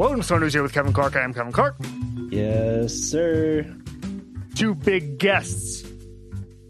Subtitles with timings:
[0.00, 1.14] Welcome to Stone News here with Kevin Clark.
[1.14, 1.76] I am Kevin Clark.
[2.30, 3.66] Yes, sir.
[4.54, 5.84] Two big guests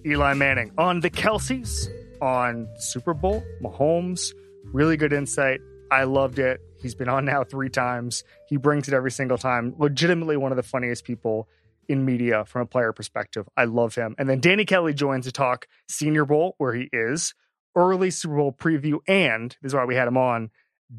[0.05, 1.87] Eli Manning on the Kelces,
[2.21, 4.35] on Super Bowl, Mahomes.
[4.73, 5.61] Really good insight.
[5.93, 6.61] I loved it.
[6.83, 8.25] He's been on now three times.
[8.49, 9.77] He brings it every single time.
[9.79, 11.47] Legitimately one of the funniest people
[11.89, 13.49] in media from a player perspective.
[13.57, 14.17] I love him.
[14.19, 17.35] And then Danny Kelly joins to talk Senior Bowl, where he is,
[17.77, 20.51] early Super Bowl preview, and this is why we had him on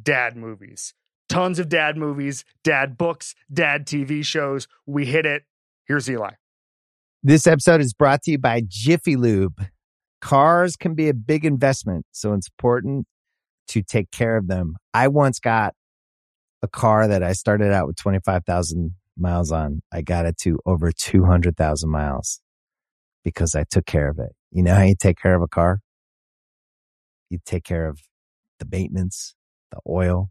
[0.02, 0.94] dad movies.
[1.32, 4.68] Tons of dad movies, dad books, dad TV shows.
[4.86, 5.44] We hit it.
[5.88, 6.32] Here's Eli.
[7.24, 9.66] This episode is brought to you by Jiffy Lube.
[10.20, 13.08] Cars can be a big investment, so it's important
[13.70, 14.76] to take care of them.
[14.94, 15.74] I once got
[16.62, 19.84] a car that I started out with 25,000 miles on.
[19.90, 22.42] I got it to over 200,000 miles
[23.24, 24.34] because I took care of it.
[24.52, 25.80] You know how you take care of a car?
[27.30, 28.02] You take care of
[28.60, 29.34] the maintenance,
[29.72, 30.31] the oil,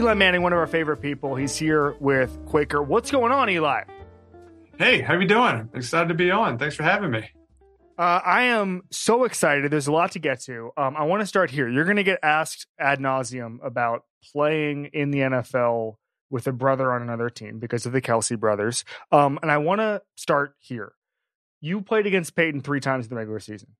[0.00, 1.34] Eli Manning, one of our favorite people.
[1.34, 2.82] He's here with Quaker.
[2.82, 3.82] What's going on, Eli?
[4.78, 5.68] Hey, how are you doing?
[5.74, 6.56] Excited to be on.
[6.56, 7.28] Thanks for having me.
[7.98, 9.70] Uh, I am so excited.
[9.70, 10.70] There's a lot to get to.
[10.78, 11.68] Um, I want to start here.
[11.68, 15.96] You're going to get asked ad nauseum about playing in the NFL
[16.30, 18.86] with a brother on another team because of the Kelce brothers.
[19.12, 20.92] Um, and I want to start here.
[21.60, 23.76] You played against Peyton three times in the regular season.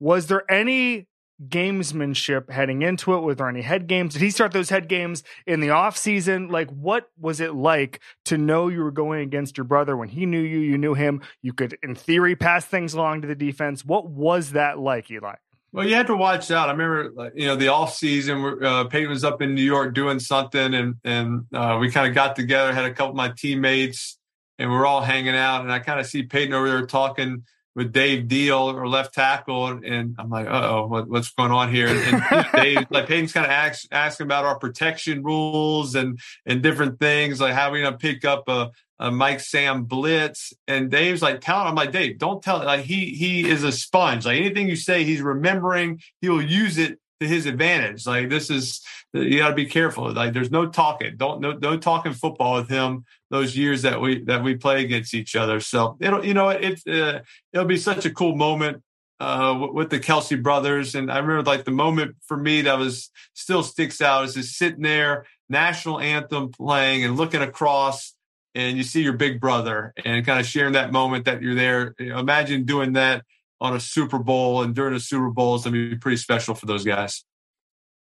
[0.00, 1.06] Was there any
[1.44, 3.36] gamesmanship heading into it?
[3.36, 4.14] There any head games?
[4.14, 6.48] Did he start those head games in the off season?
[6.48, 10.26] Like, what was it like to know you were going against your brother when he
[10.26, 11.22] knew you, you knew him?
[11.42, 13.84] You could, in theory, pass things along to the defense.
[13.84, 15.34] What was that like, Eli?
[15.72, 16.68] Well, you had to watch out.
[16.68, 20.18] I remember, you know, the off season, uh, Peyton was up in New York doing
[20.18, 24.18] something, and and uh, we kind of got together, had a couple of my teammates,
[24.58, 27.44] and we are all hanging out, and I kind of see Peyton over there talking
[27.76, 31.88] with Dave Diehl or left tackle, and I'm like, oh, what, what's going on here?
[31.88, 36.62] And, and Dave, like Peyton's kind of ask, asking about our protection rules and and
[36.62, 40.54] different things, like how we gonna pick up a, a Mike Sam blitz.
[40.66, 42.64] And Dave's like, tell him, I'm like, Dave, don't tell it.
[42.64, 44.24] Like he he is a sponge.
[44.24, 46.00] Like anything you say, he's remembering.
[46.22, 48.06] He will use it to his advantage.
[48.06, 48.82] Like this is
[49.12, 50.12] you got to be careful.
[50.12, 51.16] Like there's no talking.
[51.16, 55.14] Don't no no talking football with him those years that we that we play against
[55.14, 55.60] each other.
[55.60, 57.20] So it'll you know it, it uh,
[57.52, 58.82] it'll be such a cool moment
[59.20, 60.94] uh, with the Kelce brothers.
[60.94, 64.56] And I remember like the moment for me that was still sticks out is just
[64.56, 68.14] sitting there, national anthem playing and looking across
[68.54, 71.94] and you see your big brother and kind of sharing that moment that you're there.
[71.98, 73.22] Imagine doing that
[73.60, 76.54] on a Super Bowl and during a Super Bowl is going to be pretty special
[76.54, 77.24] for those guys.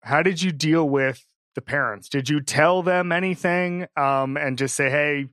[0.02, 1.24] How did you deal with
[1.54, 2.08] the parents?
[2.08, 5.26] Did you tell them anything um, and just say, hey,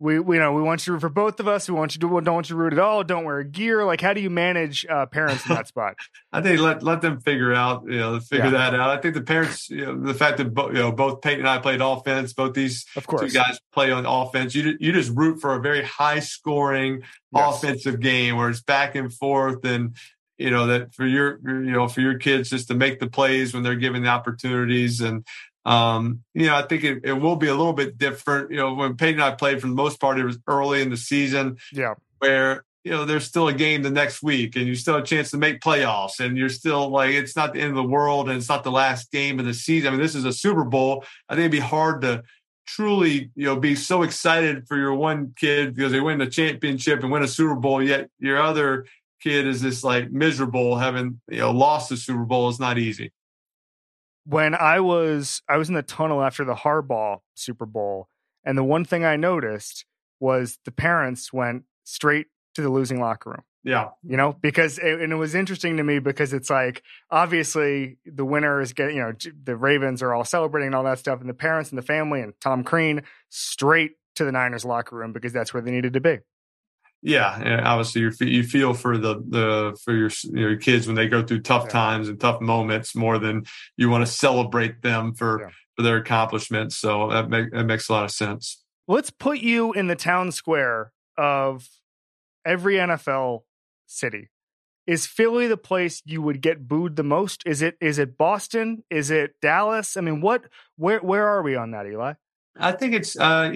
[0.00, 1.68] we, we you know we want you to root for both of us.
[1.68, 3.02] We want you to don't want you to root at all.
[3.02, 3.84] Don't wear gear.
[3.84, 5.96] Like, how do you manage uh, parents in that spot?
[6.32, 7.84] I think let let them figure out.
[7.86, 8.70] You know, figure yeah.
[8.70, 8.90] that out.
[8.90, 11.48] I think the parents, you know, the fact that bo- you know both Peyton and
[11.48, 13.22] I played offense, both these of course.
[13.22, 14.54] two guys play on offense.
[14.54, 17.56] You you just root for a very high scoring yes.
[17.56, 19.96] offensive game where it's back and forth and
[20.38, 23.52] you know that for your you know for your kids just to make the plays
[23.52, 25.26] when they're given the opportunities and
[25.68, 28.50] um, you know, I think it, it will be a little bit different.
[28.50, 30.88] You know, when Peyton and I played for the most part, it was early in
[30.88, 31.58] the season.
[31.74, 31.94] Yeah.
[32.20, 35.06] Where, you know, there's still a game the next week and you still have a
[35.06, 38.30] chance to make playoffs and you're still like, it's not the end of the world
[38.30, 39.88] and it's not the last game of the season.
[39.88, 41.04] I mean, this is a Super Bowl.
[41.28, 42.22] I think it'd be hard to
[42.66, 47.02] truly, you know, be so excited for your one kid because they win the championship
[47.02, 48.86] and win a Super Bowl, yet your other
[49.22, 53.12] kid is just like miserable having, you know, lost the Super Bowl is not easy
[54.28, 58.08] when I was I was in the tunnel after the Harbaugh Super Bowl,
[58.44, 59.86] and the one thing I noticed
[60.20, 63.44] was the parents went straight to the losing locker room.
[63.64, 63.90] Yeah.
[64.02, 68.24] You know, because it, and it was interesting to me because it's like obviously the
[68.24, 69.12] winner is getting, you know,
[69.44, 72.20] the Ravens are all celebrating and all that stuff, and the parents and the family
[72.20, 76.00] and Tom Crean straight to the Niners locker room because that's where they needed to
[76.00, 76.18] be.
[77.00, 81.08] Yeah, and obviously you you feel for the the for your your kids when they
[81.08, 81.70] go through tough yeah.
[81.70, 83.44] times and tough moments more than
[83.76, 85.48] you want to celebrate them for yeah.
[85.76, 86.76] for their accomplishments.
[86.76, 88.64] So that make, that makes a lot of sense.
[88.88, 91.68] Let's put you in the town square of
[92.44, 93.42] every NFL
[93.86, 94.30] city.
[94.86, 97.42] Is Philly the place you would get booed the most?
[97.44, 98.82] Is it is it Boston?
[98.90, 99.96] Is it Dallas?
[99.96, 100.44] I mean, what
[100.76, 102.14] where where are we on that, Eli?
[102.56, 103.52] I think it's uh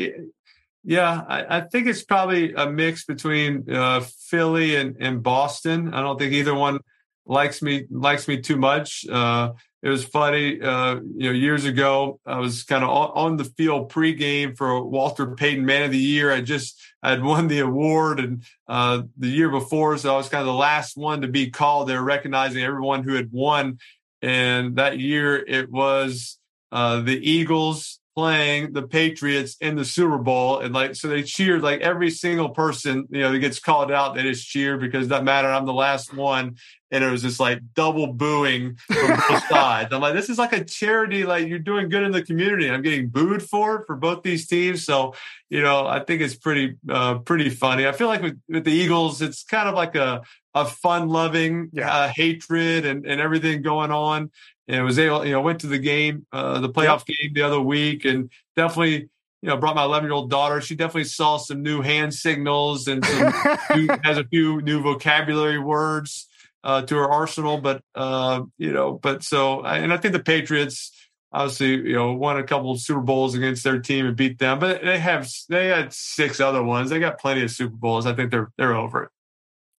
[0.85, 5.95] yeah, I, I, think it's probably a mix between uh, Philly and, and Boston.
[5.95, 6.81] I don't think either one
[7.25, 9.07] likes me likes me too much.
[9.09, 9.53] Uh,
[9.83, 13.91] it was funny, uh, you know, years ago I was kind of on, the field
[13.91, 16.33] pregame for Walter Payton Man of the Year.
[16.33, 20.29] I just I had won the award, and uh, the year before, so I was
[20.29, 21.89] kind of the last one to be called.
[21.89, 23.79] They're recognizing everyone who had won,
[24.21, 26.39] and that year it was
[26.71, 30.59] uh, the Eagles playing the Patriots in the Super Bowl.
[30.59, 34.15] And like, so they cheered like every single person, you know, that gets called out,
[34.15, 35.49] they just cheer because that matter.
[35.49, 36.57] I'm the last one.
[36.91, 39.95] And it was just like double booing from both sides.
[39.95, 41.25] I'm like, this is like a charity.
[41.25, 42.71] Like you're doing good in the community.
[42.71, 44.85] I'm getting booed for for both these teams.
[44.85, 45.15] So,
[45.49, 47.87] you know, I think it's pretty, uh, pretty funny.
[47.87, 50.23] I feel like with, with the Eagles, it's kind of like a,
[50.55, 51.91] a fun loving yeah.
[51.91, 54.31] uh, hatred and, and everything going on
[54.69, 57.19] and was able, you know, went to the game, uh, the playoff yep.
[57.19, 59.09] game the other week, and definitely,
[59.43, 60.61] you know, brought my 11 year old daughter.
[60.61, 63.03] She definitely saw some new hand signals and
[63.75, 66.29] new, has a few new vocabulary words
[66.65, 67.59] uh, to her arsenal.
[67.59, 70.93] But uh, you know, but so, and I think the Patriots
[71.33, 74.59] obviously, you know, won a couple of Super Bowls against their team and beat them,
[74.59, 76.91] but they have they had six other ones.
[76.91, 78.07] They got plenty of Super Bowls.
[78.07, 79.11] I think they're they're over it.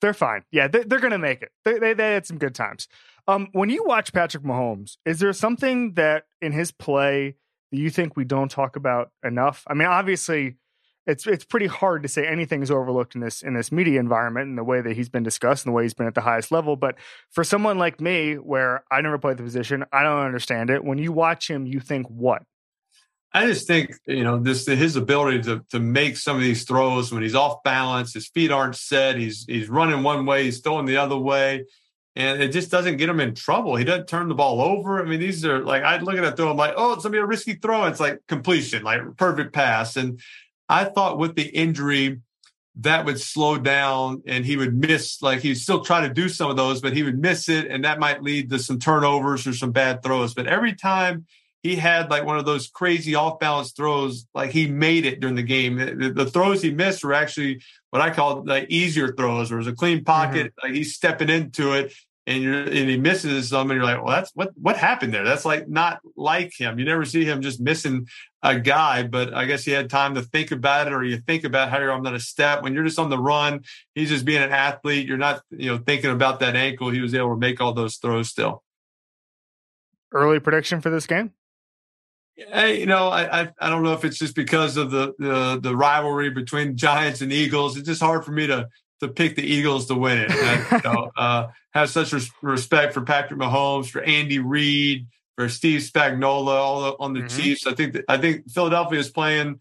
[0.01, 0.43] They're fine.
[0.51, 1.53] Yeah, they, are going to make it.
[1.65, 2.89] They, they, they had some good times.
[3.29, 7.37] Um, when you watch Patrick Mahomes, is there something that in his play
[7.71, 9.65] that you think we don't talk about enough?
[9.69, 10.57] I mean, obviously,
[11.07, 14.49] it's it's pretty hard to say anything is overlooked in this in this media environment
[14.49, 16.51] and the way that he's been discussed and the way he's been at the highest
[16.51, 16.77] level.
[16.77, 16.97] But
[17.31, 20.85] for someone like me, where I never played the position, I don't understand it.
[20.85, 22.43] When you watch him, you think what?
[23.33, 27.13] I just think you know this his ability to to make some of these throws
[27.13, 30.87] when he's off balance, his feet aren't set, he's he's running one way, he's throwing
[30.87, 31.65] the other way
[32.15, 33.77] and it just doesn't get him in trouble.
[33.77, 35.01] He doesn't turn the ball over.
[35.01, 36.51] I mean, these are like I look at that throw.
[36.51, 37.87] I'm like, oh, it's gonna be a risky throw.
[37.87, 39.97] It's like completion, like perfect pass.
[39.97, 40.21] And
[40.69, 42.21] I thought with the injury
[42.77, 46.51] that would slow down and he would miss like he'd still try to do some
[46.51, 49.53] of those, but he would miss it, and that might lead to some turnovers or
[49.53, 50.35] some bad throws.
[50.35, 51.27] But every time
[51.63, 55.37] he had like one of those crazy off balance throws, like he made it during
[55.37, 55.77] the game.
[55.77, 59.69] The, the, throws he missed were actually what I call the easier throws, where was
[59.69, 60.67] a clean pocket, mm-hmm.
[60.67, 61.95] like he's stepping into it,
[62.27, 65.25] and you're and he misses some, and you're like, well, that's what what happened there.
[65.25, 66.81] That's like not like him.
[66.81, 68.09] You never see him just missing
[68.43, 71.45] a guy, but I guess he had time to think about it, or you think
[71.45, 72.65] about how you're on that step.
[72.65, 73.63] When you're just on the run,
[73.95, 75.07] he's just being an athlete.
[75.07, 76.91] You're not, you know, thinking about that ankle.
[76.91, 78.65] He was able to make all those throws still.
[80.11, 81.33] Early prediction for this game?
[82.37, 85.61] Hey, you know, I, I, I don't know if it's just because of the, the
[85.61, 87.77] the rivalry between Giants and Eagles.
[87.77, 88.69] It's just hard for me to
[89.01, 90.31] to pick the Eagles to win it.
[90.31, 95.49] I, you know, uh, have such res- respect for Patrick Mahomes, for Andy Reid, for
[95.49, 97.41] Steve Spagnuolo, all the, on the mm-hmm.
[97.41, 97.67] Chiefs.
[97.67, 99.61] I think that, I think Philadelphia is playing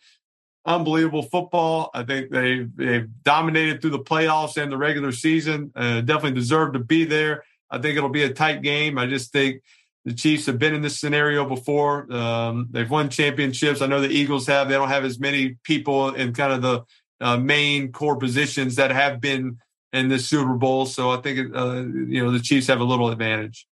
[0.65, 1.89] unbelievable football.
[1.93, 5.71] I think they they've dominated through the playoffs and the regular season.
[5.75, 7.43] Uh, definitely deserve to be there.
[7.69, 8.97] I think it'll be a tight game.
[8.97, 9.61] I just think
[10.05, 12.11] the Chiefs have been in this scenario before.
[12.11, 13.81] Um, they've won championships.
[13.81, 14.67] I know the Eagles have.
[14.67, 16.83] They don't have as many people in kind of the
[17.19, 19.59] uh, main core positions that have been
[19.93, 20.85] in the Super Bowl.
[20.85, 23.67] So I think uh, you know the Chiefs have a little advantage.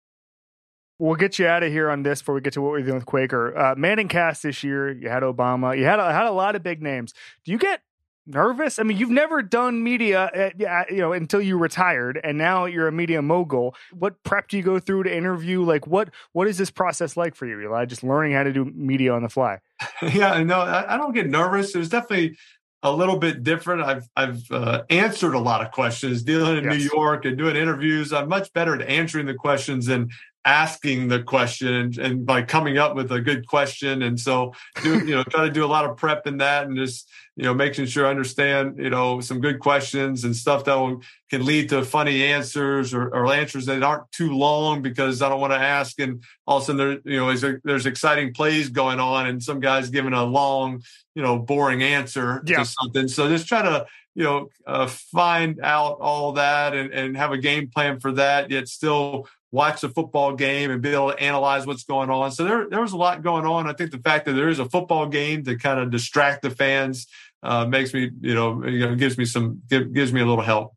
[0.99, 2.95] We'll get you out of here on this before we get to what we're doing
[2.95, 3.57] with Quaker.
[3.57, 4.91] Uh, ManningCast this year.
[4.91, 5.77] You had Obama.
[5.77, 7.13] You had a, had a lot of big names.
[7.45, 7.83] Do you get
[8.27, 8.79] nervous?
[8.79, 12.89] I mean, you've never done media, uh, you know, until you retired, and now you're
[12.89, 13.75] a media mogul.
[13.93, 15.63] What prep do you go through to interview?
[15.63, 17.85] Like, what what is this process like for you, Eli?
[17.87, 19.61] Just learning how to do media on the fly.
[20.03, 21.75] yeah, no, I, I don't get nervous.
[21.75, 22.37] It was definitely
[22.83, 23.83] a little bit different.
[23.83, 26.75] I've I've uh, answered a lot of questions dealing in yes.
[26.75, 28.13] New York and doing interviews.
[28.13, 30.11] I'm much better at answering the questions than
[30.47, 34.03] asking the question and, and by coming up with a good question.
[34.03, 36.77] And so, do, you know, try to do a lot of prep in that and
[36.77, 40.75] just you know, making sure I understand, you know, some good questions and stuff that
[40.75, 45.29] will, can lead to funny answers or, or, answers that aren't too long because I
[45.29, 46.01] don't want to ask.
[46.01, 49.43] And all of a sudden there, you know, there's, there's exciting plays going on and
[49.43, 50.83] some guy's giving a long,
[51.15, 52.59] you know, boring answer yeah.
[52.59, 53.07] to something.
[53.07, 57.39] So just try to you know, uh, find out all that and, and have a
[57.39, 61.67] game plan for that, yet still watch the football game and be able to analyze
[61.67, 62.33] what's going on.
[62.33, 63.67] So there, there was a lot going on.
[63.67, 66.51] I think the fact that there is a football game to kind of distract the
[66.51, 67.07] fans
[67.43, 70.45] uh, makes me, you know, you know, gives me some, give, gives me a little
[70.45, 70.75] help.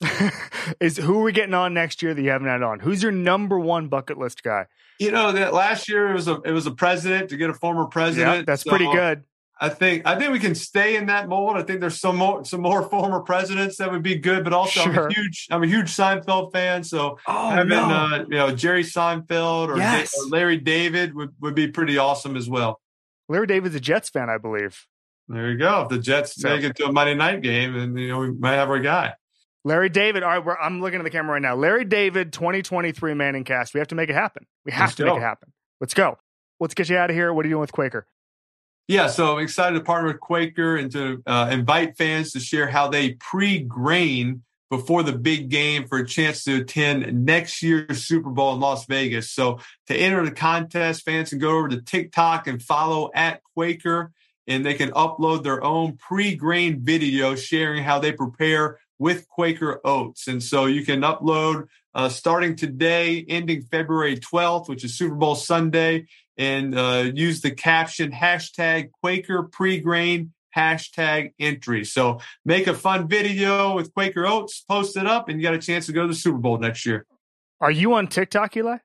[0.80, 2.80] is who are we getting on next year that you haven't had on?
[2.80, 4.66] Who's your number one bucket list guy?
[4.98, 7.54] You know that last year it was a it was a president to get a
[7.54, 8.36] former president.
[8.36, 9.22] Yeah, that's so pretty good.
[9.60, 11.56] I think I think we can stay in that mold.
[11.56, 14.80] I think there's some more some more former presidents that would be good, but also
[14.82, 15.06] Sure.
[15.06, 16.84] I'm a huge I'm a huge Seinfeld fan.
[16.84, 17.82] So Oh having no.
[17.84, 20.14] uh, you know Jerry Seinfeld or, Da- Yes.
[20.16, 22.80] or Larry David would, would be pretty awesome as well.
[23.28, 24.86] Larry David's a Jets fan, I believe.
[25.28, 25.82] There you go.
[25.82, 28.30] If the Jets So- make it to a Monday night game, and you know we
[28.30, 29.14] might have our guy.
[29.64, 30.22] Larry David.
[30.22, 31.56] All right, we're, I'm looking at the camera right now.
[31.56, 33.74] Larry David, 2023 ManningCast.
[33.74, 34.46] We have to make it happen.
[34.64, 35.52] We have Let's to make it happen.
[35.80, 36.16] Let's go.
[36.60, 37.32] Let's get you out of here.
[37.34, 38.06] What are you doing with Quaker?
[38.88, 42.66] Yeah, so I'm excited to partner with Quaker and to uh, invite fans to share
[42.66, 48.30] how they pre-grain before the big game for a chance to attend next year's Super
[48.30, 49.30] Bowl in Las Vegas.
[49.30, 54.10] So to enter the contest, fans can go over to TikTok and follow at Quaker,
[54.46, 60.28] and they can upload their own pre-grain video sharing how they prepare with Quaker oats.
[60.28, 65.34] And so you can upload uh, starting today, ending February 12th, which is Super Bowl
[65.34, 66.06] Sunday
[66.38, 71.84] and uh, use the caption hashtag Quaker pre-grain hashtag entry.
[71.84, 75.58] So make a fun video with Quaker Oats, post it up, and you got a
[75.58, 77.04] chance to go to the Super Bowl next year.
[77.60, 78.78] Are you on TikTok, Eli?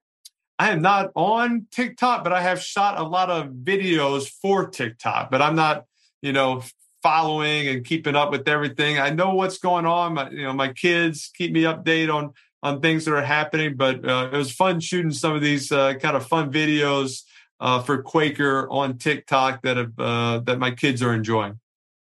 [0.60, 5.32] I am not on TikTok, but I have shot a lot of videos for TikTok,
[5.32, 5.86] but I'm not,
[6.22, 6.64] you know,
[7.02, 9.00] following and keeping up with everything.
[9.00, 10.14] I know what's going on.
[10.14, 14.08] My, you know, my kids keep me updated on on things that are happening, but
[14.08, 17.24] uh, it was fun shooting some of these uh, kind of fun videos
[17.63, 21.60] uh, for Quaker on TikTok that have uh, that my kids are enjoying.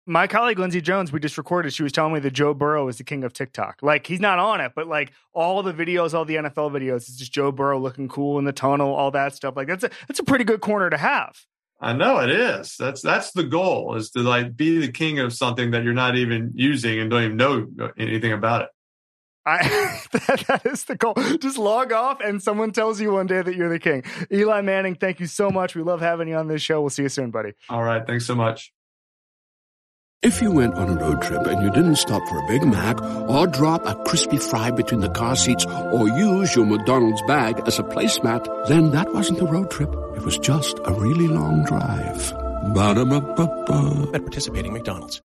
[0.05, 1.71] My colleague Lindsay Jones, we just recorded.
[1.73, 3.79] She was telling me that Joe Burrow is the king of TikTok.
[3.83, 7.17] Like he's not on it, but like all the videos, all the NFL videos, it's
[7.17, 9.55] just Joe Burrow looking cool in the tunnel, all that stuff.
[9.57, 11.35] Like that's a that's a pretty good corner to have.
[11.81, 12.75] I know it is.
[12.79, 16.15] That's that's the goal is to like be the king of something that you're not
[16.15, 18.69] even using and don't even know anything about it.
[19.50, 21.15] I that, that is the goal.
[21.39, 24.03] Just log off and someone tells you one day that you're the king.
[24.32, 25.75] Eli Manning, thank you so much.
[25.75, 26.82] We love having you on this show.
[26.82, 27.53] We'll see you soon, buddy.
[27.70, 28.72] All right, thanks so much.
[30.22, 33.01] If you went on a road trip and you didn't stop for a Big Mac
[33.01, 37.79] or drop a crispy fry between the car seats or use your McDonald's bag as
[37.79, 39.89] a placemat, then that wasn't a road trip.
[40.18, 42.34] It was just a really long drive.
[42.74, 44.12] Ba-da-ba-ba-ba.
[44.13, 45.22] at participating McDonald's.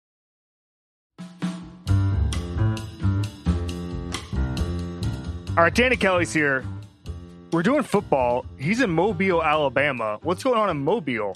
[5.59, 6.63] All right, Danny Kelly's here.
[7.51, 8.45] We're doing football.
[8.57, 10.17] He's in Mobile, Alabama.
[10.23, 11.35] What's going on in Mobile?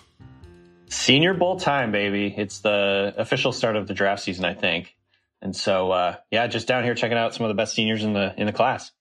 [0.87, 2.33] Senior Bowl time, baby.
[2.37, 4.95] It's the official start of the draft season, I think.
[5.41, 8.13] And so, uh, yeah, just down here checking out some of the best seniors in
[8.13, 8.93] the in the class.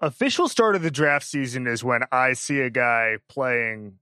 [0.00, 3.98] Official start of the draft season is when I see a guy playing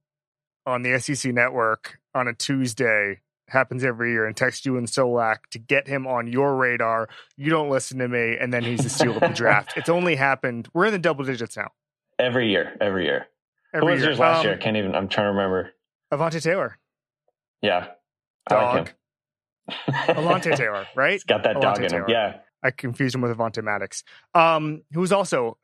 [0.67, 3.21] on the SEC network on a Tuesday.
[3.51, 7.09] Happens every year and text you and Solak to get him on your radar.
[7.37, 9.73] You don't listen to me, and then he's the steal of the draft.
[9.77, 10.69] It's only happened.
[10.73, 11.71] We're in the double digits now.
[12.19, 13.27] Every year, every year.
[13.75, 14.11] Every Who was year.
[14.11, 14.55] yours last Um, year?
[14.55, 14.95] I can't even.
[14.95, 15.71] I'm trying to remember.
[16.13, 16.79] Avonte Taylor,
[17.63, 17.89] Yeah,
[18.49, 18.75] I dog.
[18.77, 20.17] like him.
[20.17, 21.13] Alontae Taylor, right?
[21.13, 22.05] He's got that dog Alontae in him.
[22.09, 22.37] Yeah.
[22.63, 24.05] I confused him with Avonte Maddox,
[24.35, 25.57] um, who was also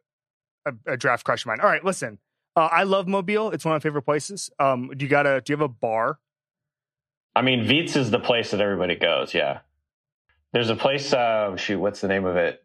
[0.64, 1.60] a, a draft crush of mine.
[1.60, 2.18] All right, listen,
[2.56, 3.50] uh, I love Mobile.
[3.50, 4.50] It's one of my favorite places.
[4.58, 5.40] Um, do you got a?
[5.40, 6.18] Do you have a bar?
[7.36, 9.34] I mean, Veets is the place that everybody goes.
[9.34, 9.58] Yeah.
[10.52, 11.12] There's a place.
[11.12, 12.64] Uh, shoot, what's the name of it?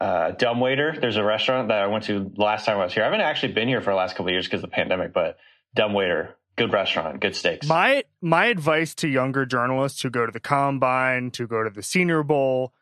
[0.00, 1.00] Uh, Dumbwaiter.
[1.00, 3.02] There's a restaurant that I went to last time I was here.
[3.02, 5.12] I haven't actually been here for the last couple of years because of the pandemic,
[5.12, 5.38] but
[5.74, 7.66] Dumbwaiter, good restaurant, good steaks.
[7.66, 11.82] My my advice to younger journalists who go to the combine, to go to the
[11.82, 12.72] Senior Bowl,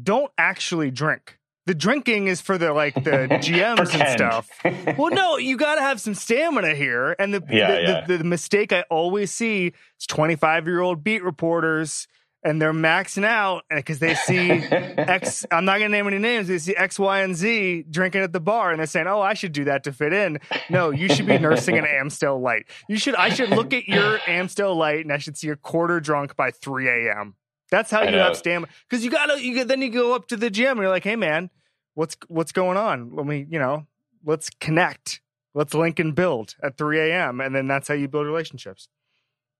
[0.00, 1.38] don't actually drink.
[1.66, 3.00] The drinking is for the like the
[3.42, 4.48] GMs and stuff.
[4.98, 7.14] Well, no, you got to have some stamina here.
[7.18, 8.06] And the, Yeah, the, yeah.
[8.06, 12.08] The, the mistake I always see is 25 year old beat reporters
[12.42, 15.44] and they're maxing out because they see X.
[15.50, 16.48] I'm not going to name any names.
[16.48, 19.34] They see X, Y, and Z drinking at the bar and they're saying, oh, I
[19.34, 20.38] should do that to fit in.
[20.70, 22.66] No, you should be nursing an Amstel Light.
[22.88, 26.00] You should, I should look at your Amstel Light and I should see a quarter
[26.00, 27.34] drunk by 3 a.m.
[27.70, 28.24] That's how I you know.
[28.24, 28.70] have stamina.
[28.88, 31.04] Because you gotta, you get, then you go up to the gym and you're like,
[31.04, 31.50] hey man,
[31.94, 33.14] what's what's going on?
[33.14, 33.86] Let me, you know,
[34.24, 35.20] let's connect.
[35.54, 37.40] Let's link and build at 3 a.m.
[37.40, 38.88] And then that's how you build relationships.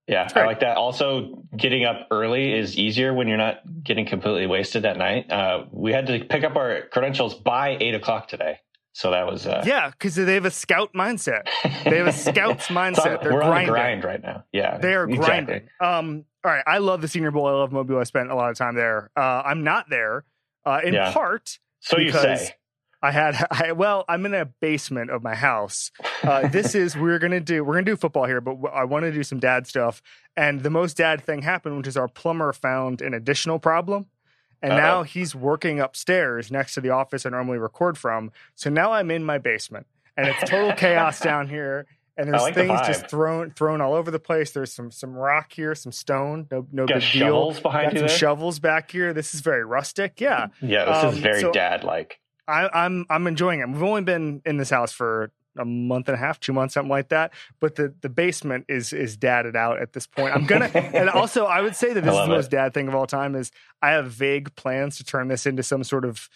[0.07, 0.27] Yeah.
[0.35, 0.77] I like that.
[0.77, 5.31] Also, getting up early is easier when you're not getting completely wasted at night.
[5.31, 8.59] Uh, we had to pick up our credentials by eight o'clock today,
[8.93, 11.43] so that was uh, Yeah, because they have a scout mindset.
[11.85, 13.21] They have a scout's So mindset.
[13.21, 13.71] They're we're on the grinding.
[13.71, 14.43] grind right now.
[14.51, 15.25] Yeah, They are exactly.
[15.25, 15.69] grinding.
[15.79, 17.47] Um, all right, I love the Senior Bowl.
[17.47, 17.99] I love Mobile.
[17.99, 19.11] I spent a lot of time there.
[19.15, 20.25] Uh, I'm not there
[20.65, 21.11] uh, in Yeah.
[21.13, 22.55] part So you because say.
[23.03, 25.91] I had I, well, I'm in a basement of my house.
[26.23, 29.11] Uh, this is we're gonna do we're gonna do football here, but I want to
[29.11, 30.01] do some dad stuff.
[30.35, 34.05] And the most dad thing happened, which is our plumber found an additional problem,
[34.61, 35.03] and now Uh-oh.
[35.03, 38.31] he's working upstairs next to the office I normally record from.
[38.55, 41.85] So now I'm in my basement, and it's total chaos down here.
[42.17, 44.51] And there's like the things just thrown thrown all over the place.
[44.51, 46.47] There's some some rock here, some stone.
[46.51, 47.63] No no Got big shovels deal.
[47.63, 48.17] behind Got you some there?
[48.17, 49.13] shovels back here.
[49.13, 50.19] This is very rustic.
[50.19, 50.47] Yeah.
[50.61, 52.19] Yeah, this Um, is very so- dad like.
[52.47, 53.69] I, I'm I'm enjoying it.
[53.69, 56.89] We've only been in this house for a month and a half, two months, something
[56.89, 57.33] like that.
[57.61, 60.35] But the the basement is is dadded out at this point.
[60.35, 62.27] I'm gonna and also I would say that this is the it.
[62.27, 63.51] most dad thing of all time is
[63.81, 66.29] I have vague plans to turn this into some sort of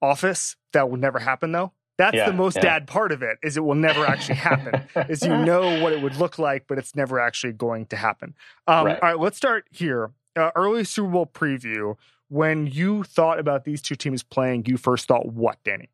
[0.00, 1.72] office that will never happen though.
[1.98, 2.62] That's Yeah, the most yeah.
[2.62, 4.88] dad part of it is it will never actually happen.
[5.08, 8.34] is you know what it would look like, but it's never actually going to happen.
[8.66, 8.98] Um, Right.
[9.02, 10.12] All right, let's start here.
[10.36, 11.96] Uh, early Super Bowl preview.
[12.28, 15.88] When you thought about these two teams playing, you first thought what, Danny?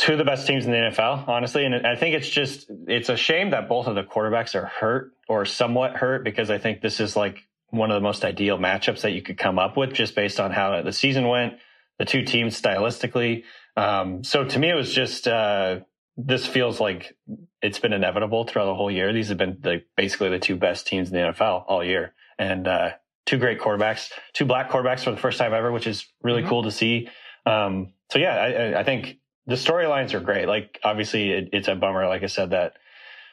[0.00, 1.64] two of the best teams in the NFL, honestly.
[1.64, 5.12] And I think it's just it's a shame that both of the quarterbacks are hurt
[5.28, 9.02] or somewhat hurt because I think this is like one of the most ideal matchups
[9.02, 11.54] that you could come up with just based on how the season went,
[11.98, 13.44] the two teams stylistically.
[13.80, 15.80] Um, so to me, it was just uh,
[16.16, 17.16] this feels like
[17.62, 19.12] it's been inevitable throughout the whole year.
[19.12, 22.66] These have been the, basically the two best teams in the NFL all year, and
[22.68, 22.90] uh,
[23.26, 26.48] two great quarterbacks, two black quarterbacks for the first time ever, which is really Mhm.
[26.48, 27.08] cool to see.
[27.46, 30.46] Um, so yeah, I, I- I think the storylines are great.
[30.46, 32.74] Like obviously, it, it's a bummer, like I said, that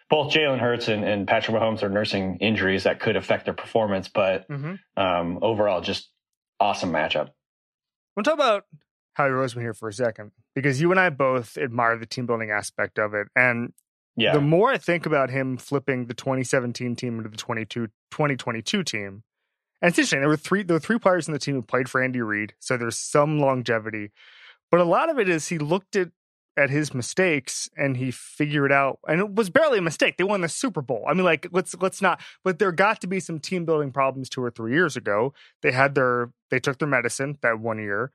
[0.09, 4.07] both Jalen Hurts and, and Patrick Mahomes are nursing injuries that could affect their performance.
[4.07, 4.75] But Mm-hmm.
[5.01, 6.09] um, overall, just
[6.59, 7.31] awesome matchup.
[8.15, 8.63] We'll talk about
[9.17, 12.51] Howie Roseman here for a second because you and I both admire the team building
[12.51, 13.27] aspect of it.
[13.35, 13.73] And
[14.15, 18.83] Yeah, the more I think about him flipping the 2017 team into the 22, 2022
[18.83, 19.23] team,
[19.81, 20.19] and it's interesting.
[20.19, 22.53] There were three there were three players in the team who played for Andy Reid,
[22.59, 24.11] so there's some longevity.
[24.69, 26.09] But a lot of it is he looked at
[26.55, 30.17] at his mistakes and he figured out and it was barely a mistake.
[30.17, 31.05] They won the Super Bowl.
[31.07, 34.29] I mean, like let's let's not but there got to be some team building problems
[34.29, 35.33] two or three years ago.
[35.61, 38.11] They had their they took their medicine that one year.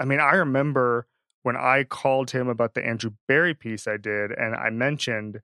[0.00, 1.06] I mean, I remember
[1.42, 5.40] when I called him about the Andrew Berry piece I did, and I mentioned,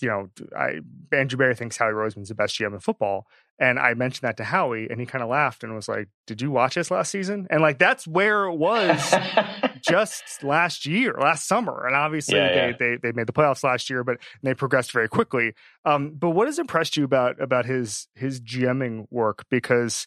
[0.00, 0.80] you know, I
[1.12, 3.26] Andrew Berry thinks Howie Roseman's the best GM in football,
[3.58, 6.40] and I mentioned that to Howie, and he kind of laughed and was like, "Did
[6.40, 9.14] you watch us last season?" And like that's where it was
[9.86, 12.72] just last year, last summer, and obviously Yeah, they, yeah.
[12.78, 15.52] they they made the playoffs last year, but they progressed very quickly.
[15.84, 19.44] Um, but what has impressed you about about his his GMing work?
[19.50, 20.06] Because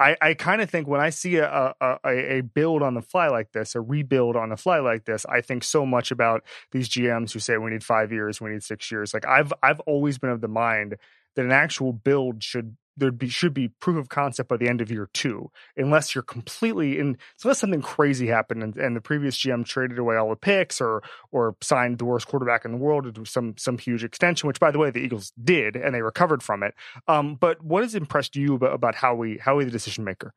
[0.00, 3.28] I, I kind of think when I see a, a a build on the fly
[3.28, 6.88] like this, a rebuild on the fly like this, I think so much about these
[6.88, 9.12] GMs who say we need five years, we need six years.
[9.12, 10.96] Like I've I've always been of the mind
[11.36, 14.80] that an actual build should there be should be proof of concept by the end
[14.80, 19.36] of year two, unless you're completely in unless something crazy happened and, and the previous
[19.36, 23.14] GM traded away all the picks or or signed the worst quarterback in the world
[23.14, 26.42] to some some huge extension, which by the way the Eagles did and they recovered
[26.42, 26.74] from it.
[27.08, 30.34] Um, but what has impressed you about, about Howie how we the decision maker?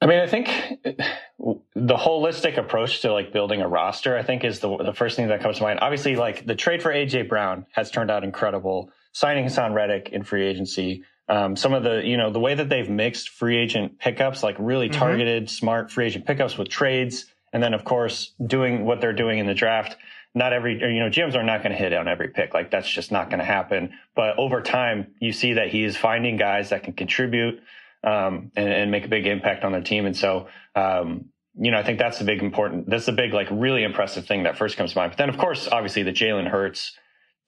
[0.00, 0.46] I mean, I think
[0.84, 5.28] the holistic approach to like building a roster, I think, is the the first thing
[5.28, 5.80] that comes to mind.
[5.82, 8.92] Obviously, like the trade for AJ Brown has turned out incredible.
[9.12, 12.68] Signing Haason Reddick in free agency, um, some of the you know the way that
[12.68, 14.94] they've mixed free agent pickups, like really Mhm.
[14.94, 19.38] targeted, smart free agent pickups with trades, and then of course doing what they're doing
[19.38, 19.96] in the draft.
[20.34, 22.52] Not every, or, you know, GMs are not going to hit on every pick.
[22.54, 23.94] Like that's just not going to happen.
[24.14, 27.60] But over time, you see that he is finding guys that can contribute
[28.04, 30.04] um, and, and make a big impact on their team.
[30.04, 31.24] And so, um,
[31.58, 34.44] you know, I think that's the big important, that's the big, like really impressive thing
[34.44, 35.12] that first comes to mind.
[35.12, 36.96] But then of course, obviously the Jalen Hurts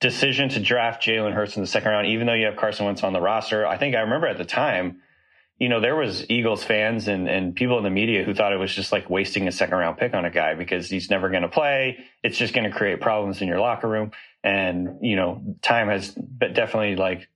[0.01, 3.03] decision to draft Jalen Hurts in the second round, even though you have Carson Wentz
[3.03, 3.67] on the roster.
[3.67, 5.03] I think I remember at the time,
[5.59, 8.59] you know, there was Eagles fans and, and people in the media who thought it
[8.59, 11.43] was just like wasting a second round pick on a guy because he's never going
[11.43, 11.99] to play.
[12.25, 14.13] It's just going to create problems in your locker room.
[14.43, 17.29] And, you know, time has definitely like,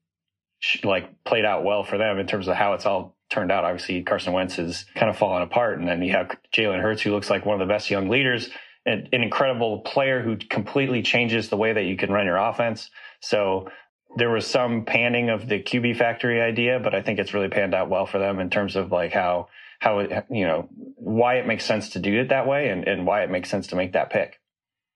[0.83, 3.65] like played out well for them in terms of how it's all turned out.
[3.65, 5.79] Obviously, Carson Wentz is kind of fallen apart.
[5.79, 8.49] And then you have Jalen Hurts, who looks like one of the best young leaders,
[8.87, 12.91] and an incredible player who completely changes the way that you can run your offense.
[13.21, 13.71] So
[14.17, 17.75] there was some panning of the QB factory idea, but I think it's really panned
[17.75, 19.49] out well for them in terms of like how,
[19.81, 23.07] how it, you know, why it makes sense to do it that way and, and
[23.07, 24.41] why it makes sense to make that pick.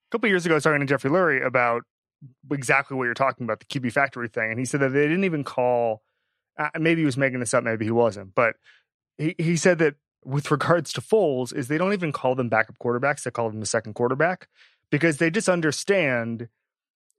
[0.09, 1.83] A couple years ago, I was talking to Jeffrey Lurie about
[2.51, 4.51] exactly what you're talking about, the QB factory thing.
[4.51, 6.03] And he said that they didn't even call,
[6.57, 8.55] uh, maybe he was making this up, maybe he wasn't, but
[9.17, 12.77] he, he said that with regards to Foles, is they don't even call them backup
[12.79, 14.47] quarterbacks, they call them the second quarterback
[14.91, 16.49] because they just understand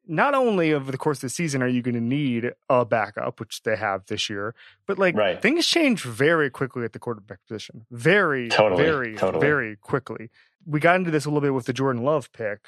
[0.07, 3.39] not only over the course of the season are you going to need a backup,
[3.39, 4.55] which they have this year,
[4.87, 5.41] but like Right.
[5.41, 7.87] things change very quickly at the quarterback position.
[7.91, 9.47] Very, Totally, very, totally.
[9.47, 10.31] very quickly.
[10.67, 12.61] We got into this a little bit with the Jordan Love pick,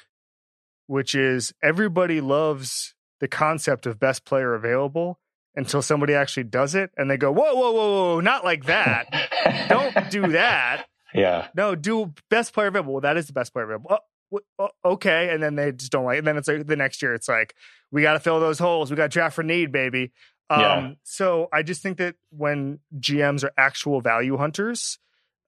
[0.87, 5.19] which is everybody loves the concept of best player available
[5.55, 9.67] until somebody actually does it and they go, whoa, whoa, whoa, whoa, not like that.
[9.69, 10.85] Don't do that.
[11.13, 11.47] Yeah.
[11.55, 12.93] No, do best player available.
[12.93, 13.97] Well, that is the best player available.
[14.31, 16.15] Oh, oh, okay, and then they just don't like.
[16.15, 16.19] It.
[16.19, 17.53] And then it's like the next year, it's like
[17.91, 18.89] we got to fill those holes.
[18.89, 20.11] We got draft for need, baby.
[20.49, 20.91] Um, Yeah.
[21.03, 24.97] So I just think that when GMs are actual value hunters,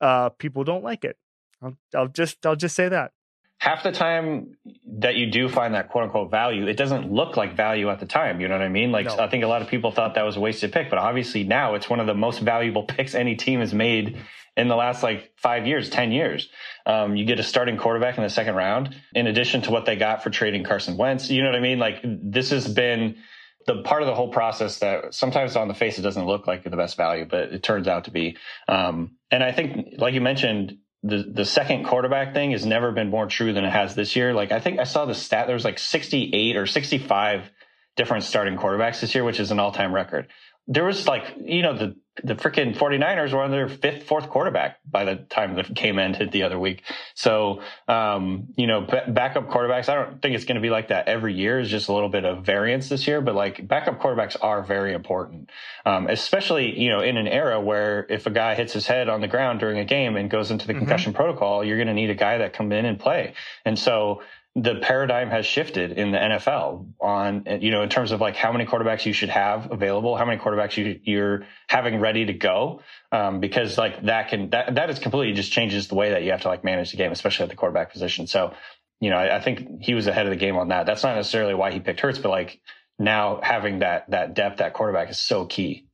[0.02, 1.18] uh, people don't like it.
[1.64, 3.12] I'll, I'll just I'll just say that.
[3.60, 4.56] Half the time
[5.00, 8.06] that you do find that quote unquote value, it doesn't look like value at the
[8.06, 8.40] time.
[8.40, 8.92] You know what I mean?
[8.92, 9.18] Like, No.
[9.18, 11.76] I think a lot of people thought that was a wasted pick, but obviously now
[11.76, 14.18] it's one of the most valuable picks any team has made
[14.58, 16.50] in the last like five years, 10 years.
[16.86, 19.96] Um, you get a starting quarterback in the second round, in addition to what they
[19.96, 21.30] got for trading Carson Wentz.
[21.30, 21.80] You know what I mean?
[21.80, 23.18] Like, this has been
[23.66, 26.64] the part of the whole process that sometimes on the face it doesn't look like
[26.64, 28.38] the best value, but it turns out to be.
[28.68, 33.10] Um, and I think, like you mentioned, the the second quarterback thing has never been
[33.10, 34.34] more true than it has this year.
[34.34, 37.52] Like I think I saw the stat there was like 68 or 65
[37.96, 40.28] different starting quarterbacks this year, which is an all time record.
[40.68, 44.80] There was like, you know, the the freaking 49ers were on their fifth, fourth quarterback
[44.90, 46.82] by the time the game ended the other week.
[47.14, 50.88] So, um, you know, b- backup quarterbacks, I don't think it's going to be like
[50.88, 51.60] that every year.
[51.60, 54.94] It's just a little bit of variance this year, but like backup quarterbacks are very
[54.94, 55.50] important.
[55.86, 59.20] Um, especially, you know, in an era where if a guy hits his head on
[59.20, 60.80] the ground during a game and goes into the Mhm.
[60.80, 63.34] concussion protocol, you're going to need a guy that come in and play.
[63.66, 64.22] And so
[64.58, 68.54] the paradigm has shifted in the NFL on, you know, in terms of like how
[68.54, 72.82] many quarterbacks you should have available, how many quarterbacks you, you're having ready to go.
[73.12, 76.32] Um, because like that can, that, that is completely just changes the way that you
[76.32, 78.28] have to like manage the game, especially at the quarterback position.
[78.28, 78.54] So,
[79.02, 80.86] you know, I, I think he was ahead of the game on that.
[80.86, 82.62] That's not necessarily why he picked Hurts, but like
[82.98, 85.86] now having that, that depth at quarterback is so key.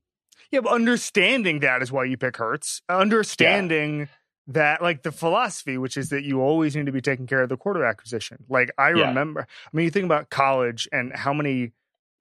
[0.52, 2.84] Yeah, but understanding that is why you pick Hurts.
[2.88, 4.10] Understanding
[4.54, 7.50] that, like the philosophy, which is that you always need to be taking care of
[7.50, 8.44] the quarterback position.
[8.50, 9.08] Like I Yeah.
[9.08, 11.72] remember, I mean, you think about college and how many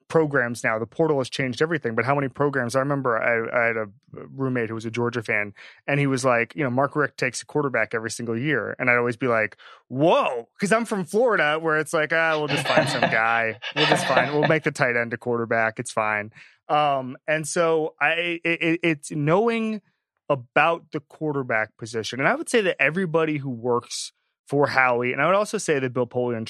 [0.07, 0.77] programs now.
[0.77, 2.75] The portal has changed everything, but how many programs?
[2.75, 5.53] I remember I, I had a roommate who was a Georgia fan,
[5.87, 8.89] and he was like, you know, Mark Richt takes a quarterback every single year, and
[8.89, 9.55] I'd always be like,
[9.87, 13.85] whoa, because I'm from Florida, where it's like, ah, we'll just find some guy, we'll
[13.85, 16.33] just find, we'll make the tight end a quarterback, it's fine.
[16.67, 19.81] Um, and so I, it, it- it's knowing
[20.31, 24.13] about the quarterback position, and I would say that everybody who works
[24.47, 26.47] for Howie, and I would also say that Bill Polian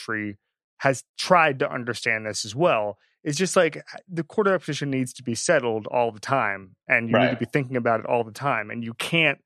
[0.78, 2.98] has tried to understand this as well.
[3.24, 7.10] It's just like uh, the quarterback position needs to be settled all the time, and
[7.10, 9.40] you need to be thinking about it all the time, and you can't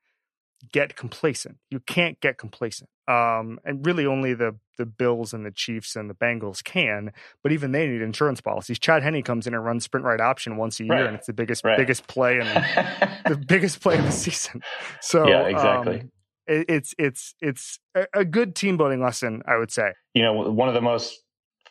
[0.72, 1.58] get complacent.
[1.70, 2.90] You can't get complacent.
[3.08, 7.12] Um, and really, only the the Bills and the Chiefs and the Bengals can.
[7.44, 8.78] But even they need insurance policies.
[8.80, 11.06] Chad Henne comes in and runs sprint right option once a year, Right.
[11.06, 11.78] and it's the biggest Right.
[11.78, 14.62] biggest play in the biggest play of the season.
[15.02, 16.00] So Yeah, exactly.
[16.02, 16.12] um,
[16.48, 17.80] it, it's it's it's
[18.14, 19.94] a, good team building lesson, I would say.
[20.14, 21.22] you know, one of the most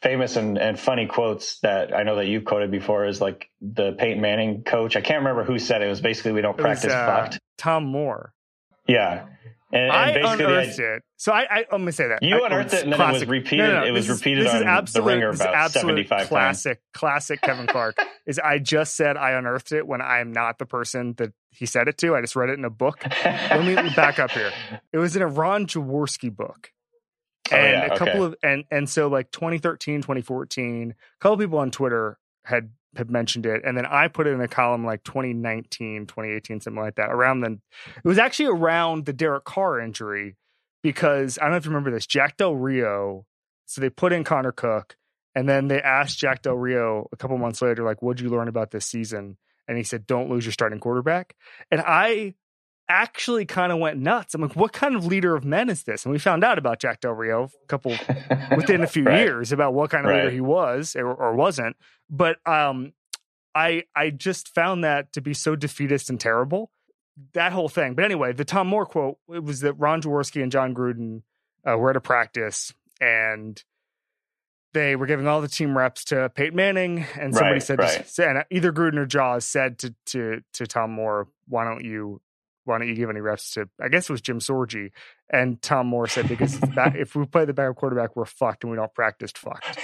[0.03, 3.93] famous and, and funny quotes that I know that you've quoted before is like the
[3.93, 4.97] Peyton Manning coach.
[4.97, 5.87] I can't remember who said it.
[5.87, 7.41] It was basically, we don't It was, practice uh, fucked.
[7.57, 8.34] Tom Moore.
[8.87, 9.27] Yeah.
[9.73, 11.03] And, and I unearthed I- it.
[11.17, 13.11] So I, I I'm gonna say that You I- unearthed it and then it was
[13.13, 13.29] classic.
[13.31, 15.83] repeated- it was this repeated this is on The absolute, Ringer this is about absolute
[16.09, 16.29] 75 times.
[16.29, 17.97] classic, classic Kevin Clark.
[18.27, 21.67] is I just said I unearthed it when I am not the person that he
[21.67, 22.15] said it to.
[22.15, 23.05] I just read it in a book.
[23.25, 24.53] Let me back up here.
[24.93, 26.71] It was in a Ron Jaworski book.
[27.51, 28.25] Oh, And yeah, a couple okay.
[28.27, 33.47] of and and so like 2013, 2014, a couple people on Twitter had had mentioned
[33.47, 37.11] it and then I put it in a column like 2019, 2018 something like that.
[37.11, 37.61] Around then
[37.97, 40.37] it was actually around the Derek Carr injury
[40.83, 42.07] because I don't know if you remember this.
[42.07, 43.27] Jack Del Rio,
[43.67, 44.97] so they put in Connor Cook
[45.35, 48.49] and then they asked Jack Del Rio a couple months later like what'd you learn
[48.49, 49.37] about this season?
[49.67, 51.35] And he said don't lose your starting quarterback.
[51.71, 52.35] And I
[52.89, 54.35] actually kind of went nuts.
[54.35, 56.05] I'm like, what kind of leader of men is this?
[56.05, 57.93] And we found out about Jack Del Rio a couple
[58.57, 59.21] within a few Right.
[59.21, 61.77] years about what kind of leader he was or, or wasn't.
[62.11, 62.93] But um,
[63.55, 66.71] I I just found that to be so defeatist and terrible.
[67.33, 67.95] That whole thing.
[67.95, 71.23] But anyway, the Tom Moore quote it was that Ron Jaworski and Jon Gruden
[71.67, 73.63] uh, were at a practice and
[74.73, 78.09] they were giving all the team reps to Peyton Manning, and somebody Right, said, right.
[78.09, 82.21] said either Gruden or Jaws said to to to Tom Moore, "Why don't you
[82.65, 84.91] why don't you give any reps to I guess it was Jim Sorgi
[85.31, 88.71] and Tom Moore said because back, if we play the backup quarterback we're fucked and
[88.71, 89.79] we don't practice fucked.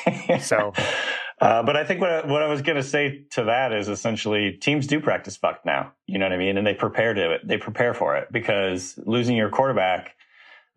[0.45, 0.73] So-
[1.41, 3.89] uh, but I think what I, what I was going to say to that is
[3.89, 5.93] essentially teams do practice fucked now.
[6.07, 6.57] You know what I mean?
[6.59, 7.47] And they prepare to it.
[7.47, 10.17] They prepare for it because losing your quarterback,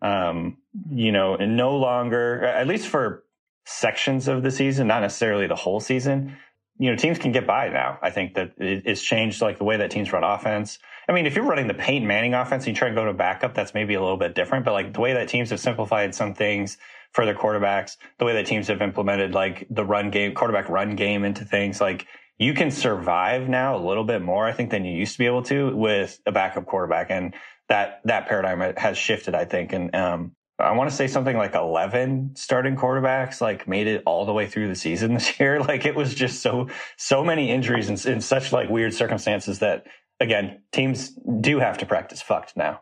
[0.02, 0.58] um,
[0.90, 3.24] you know, and no longer, at least for
[3.66, 6.36] sections of the season, not necessarily the whole season.
[6.78, 7.98] You know, teams can get by now.
[8.02, 10.78] I think that it's changed like the way that teams run offense.
[11.08, 13.12] I mean, if you're running the Peyton Manning offense and you try to go to
[13.12, 14.64] backup, that's maybe a little bit different.
[14.64, 16.78] But like the way that teams have simplified some things
[17.12, 20.96] for their quarterbacks, the way that teams have implemented like the run game, quarterback run
[20.96, 22.06] game into things, like
[22.38, 25.26] you can survive now a little bit more, I think, than you used to be
[25.26, 27.10] able to with a backup quarterback.
[27.10, 27.34] And
[27.68, 29.72] that, that paradigm has shifted, I think.
[29.72, 34.24] And, um, I want to say something like 11 starting quarterbacks like made it all
[34.24, 35.60] the way through the season this year.
[35.60, 39.84] Like it was just so, so many injuries and in such like weird circumstances that
[40.20, 42.80] again, teams do have to practice fucked now.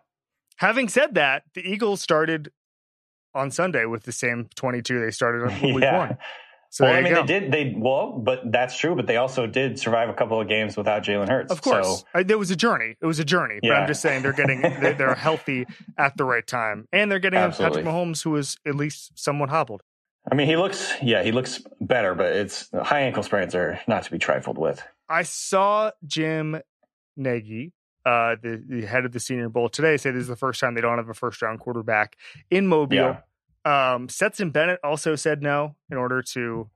[0.56, 2.52] Having said that, the Eagles started
[3.34, 5.98] on Sunday with the same 22 they started on week Yeah.
[5.98, 6.18] one.
[6.70, 7.20] So well, I mean, go.
[7.26, 7.52] they did.
[7.52, 8.94] They well, but that's true.
[8.96, 11.52] But they also did survive a couple of games without Jalen Hurts.
[11.52, 12.96] Of course, So, I, there was a journey.
[12.98, 15.66] It was a journey, but I'm just saying they're getting they're, they're healthy
[15.98, 17.82] at the right time, and they're getting Absolutely.
[17.82, 19.82] Patrick Mahomes who is at least somewhat hobbled.
[20.30, 20.94] I mean, he looks.
[21.02, 24.82] Yeah, he looks better, but it's high ankle sprains are not to be trifled with.
[25.10, 26.62] I saw Jim
[27.16, 27.72] Nagy,
[28.06, 30.74] uh, the, the head of the Senior Bowl today, say this is the first time
[30.74, 32.16] they don't have a first round quarterback
[32.50, 33.16] in Mobile.
[33.64, 33.94] Yeah.
[33.94, 36.68] Um, Stetson Bennett also said no in order to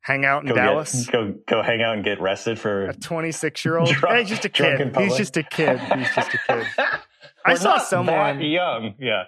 [0.00, 1.06] hang out in Go Dallas.
[1.06, 2.86] Get, go go hang out and get rested for.
[2.88, 3.88] a 26 year old.
[3.88, 4.94] He's just a kid.
[4.96, 5.78] He's just a kid.
[5.80, 6.66] He's just a kid.
[7.46, 8.94] I saw someone- young.
[8.98, 9.24] Yeah.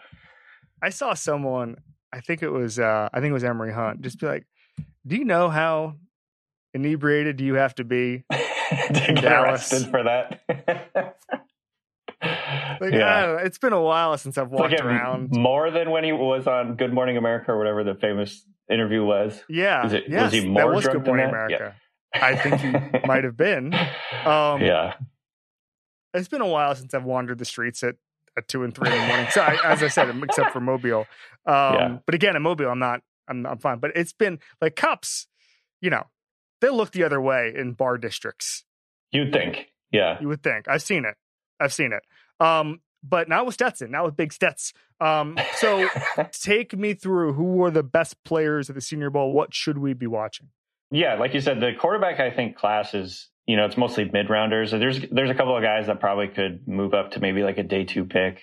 [0.82, 1.76] I saw someone.
[2.12, 2.78] I think it was.
[2.78, 4.02] Uh, I think it was Emory Hunt.
[4.02, 4.44] Just be like,
[5.06, 5.94] do you know how
[6.74, 8.24] inebriated do you have to be?
[8.88, 9.72] to get Dallas.
[9.72, 11.16] arrested for that.
[12.80, 13.14] Like, yeah.
[13.16, 13.42] I don't know.
[13.44, 15.30] It's been a while since I've It's like walked around.
[15.32, 19.42] more than when he was on Good Morning America or whatever the famous interview was.
[19.48, 19.86] Yeah.
[19.86, 21.50] It- was yes, he that more was drunk Good than Morning?
[21.50, 21.56] Yeah.
[21.56, 21.76] America.
[22.14, 23.74] I think he might have been.
[24.24, 24.94] Um, yeah.
[26.14, 27.96] It's been a while since I've wandered the streets at,
[28.38, 29.26] at two and three in the morning.
[29.30, 31.06] So I, as I said, except for Mobile.
[31.46, 31.96] Um, Yeah.
[32.06, 33.00] But again, in Mobile, I'm not.
[33.28, 33.78] I'm, I'm fine.
[33.80, 35.26] But it's been like cops.
[35.80, 36.04] You know,
[36.60, 38.64] they look the other way in bar districts.
[39.10, 39.68] You'd think.
[39.90, 40.18] Yeah.
[40.20, 40.68] You would think.
[40.68, 41.14] I've seen it.
[41.60, 42.02] I've seen it.
[42.44, 43.90] Um, but not with Stetson.
[43.90, 44.72] Not with Big Stets.
[45.00, 45.88] Um, so
[46.32, 49.32] take me through who were the best players at the Senior Bowl.
[49.32, 50.48] What should we be watching?
[50.90, 54.30] Yeah, like you said, the quarterback I think class is you know it's mostly mid
[54.30, 54.70] rounders.
[54.70, 57.62] There's there's a couple of guys that probably could move up to maybe like a
[57.62, 58.42] day two pick,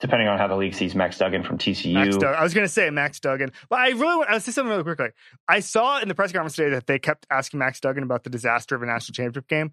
[0.00, 1.94] depending on how the league sees Max Duggan from TCU.
[1.94, 2.34] Max Duggan.
[2.38, 4.30] I was going to say Max Duggan, but I really want.
[4.30, 5.08] I'll say something really quickly.
[5.48, 8.30] I saw in the press conference today that they kept asking Max Duggan about the
[8.30, 9.72] disaster of a national championship game.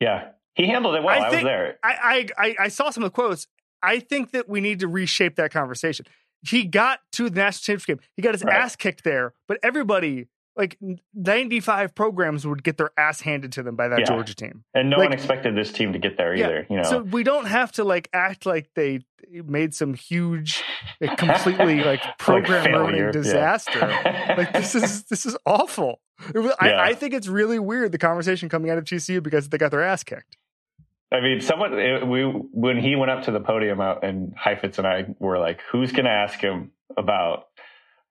[0.00, 1.14] Yeah, he handled it well.
[1.22, 1.78] I I, think- was there.
[1.82, 3.46] I, I I I saw some of the quotes.
[3.82, 6.06] I think that we need to reshape that conversation.
[6.48, 8.08] He got to the national championship game.
[8.16, 8.54] He got his Right.
[8.56, 10.26] ass kicked there, but everybody,
[10.56, 10.78] like
[11.14, 14.04] ninety five programs, would get their ass handed to them by that Yeah.
[14.06, 14.64] Georgia team.
[14.74, 16.46] And no like- one expected this team to get there Yeah.
[16.46, 16.66] either.
[16.70, 20.62] You know, So we don't have to like act like they made some huge,
[21.00, 23.10] like, completely like program failure, ruining yeah.
[23.12, 23.80] disaster.
[24.36, 26.00] like this is this is awful.
[26.34, 26.70] Was, Yeah.
[26.70, 29.70] I, I think it's really weird the conversation coming out of TCU because they got
[29.70, 30.36] their ass kicked.
[31.12, 34.78] I mean, someone it, we when he went up to the podium out, and Heifetz
[34.78, 37.44] and I were like, "Who's going to ask him about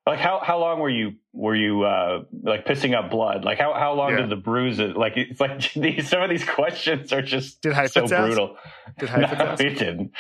[0.06, 3.44] like how how long were you were you uh, like pissing up blood?
[3.44, 4.18] Like how how long Yeah.
[4.22, 4.96] did the bruises?
[4.96, 8.26] Like it's like these some of these questions are just Did so Heifetz ask?
[8.26, 8.58] brutal.
[9.00, 9.62] Did no, ask?
[9.62, 10.12] he didn't.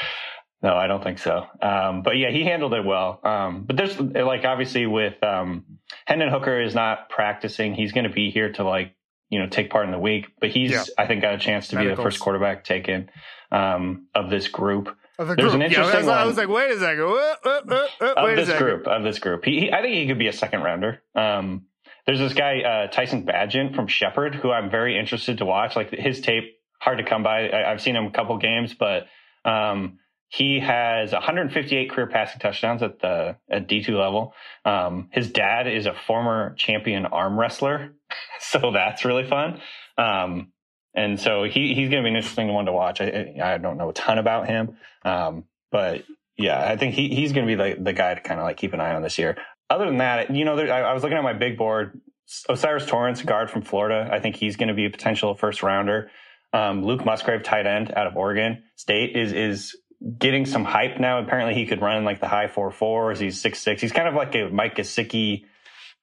[0.61, 1.45] No, I don't think so.
[1.61, 3.19] Um, but yeah, he handled it well.
[3.23, 5.65] Um, but there's like obviously with um,
[6.05, 7.75] Hendon Hooker is not practicing.
[7.75, 8.95] He's going to be here to like
[9.29, 10.27] you know take part in the week.
[10.39, 10.83] But he's Yeah.
[10.97, 13.09] I think got a chance to be the first quarterback taken
[13.51, 15.63] um, of this group Of the There's group.
[15.63, 17.01] an Yeah, I, was, I was like, wait a second.
[17.01, 19.45] Of wait this group of this group.
[19.45, 21.01] He, he, I think he could be a second rounder.
[21.15, 21.67] Um,
[22.05, 25.75] there's this guy uh, Tyson Bagent from Shepherd who I'm very interested to watch.
[25.75, 27.49] Like his tape, hard to come by.
[27.49, 29.07] I, I've seen him a couple games, but
[29.43, 34.33] um, he has 158 career passing touchdowns at the at D2 level.
[34.65, 37.93] Um, his dad is a former champion arm wrestler,
[38.39, 39.61] so that's really fun.
[39.97, 40.51] Um,
[40.95, 43.01] and so he he's going to be an interesting one to watch.
[43.01, 46.03] I, I don't know a ton about him, um, but
[46.37, 48.57] yeah, I think he, he's going to be the, the guy to kind of like
[48.57, 49.37] keep an eye on this year.
[49.69, 52.01] Other than that, you know, there, I, I was looking at my big board.
[52.49, 54.09] O'Cyrus Torrence, guard from Florida.
[54.11, 56.09] I think he's going to be a potential first rounder.
[56.53, 59.77] Um, Luke Musgrave, tight end out of Oregon State, is is
[60.17, 61.19] getting some hype now.
[61.19, 63.19] Apparently, he could run like the high four fours.
[63.19, 63.81] He's six six.
[63.81, 65.45] He's kind of like a Mike Gesicki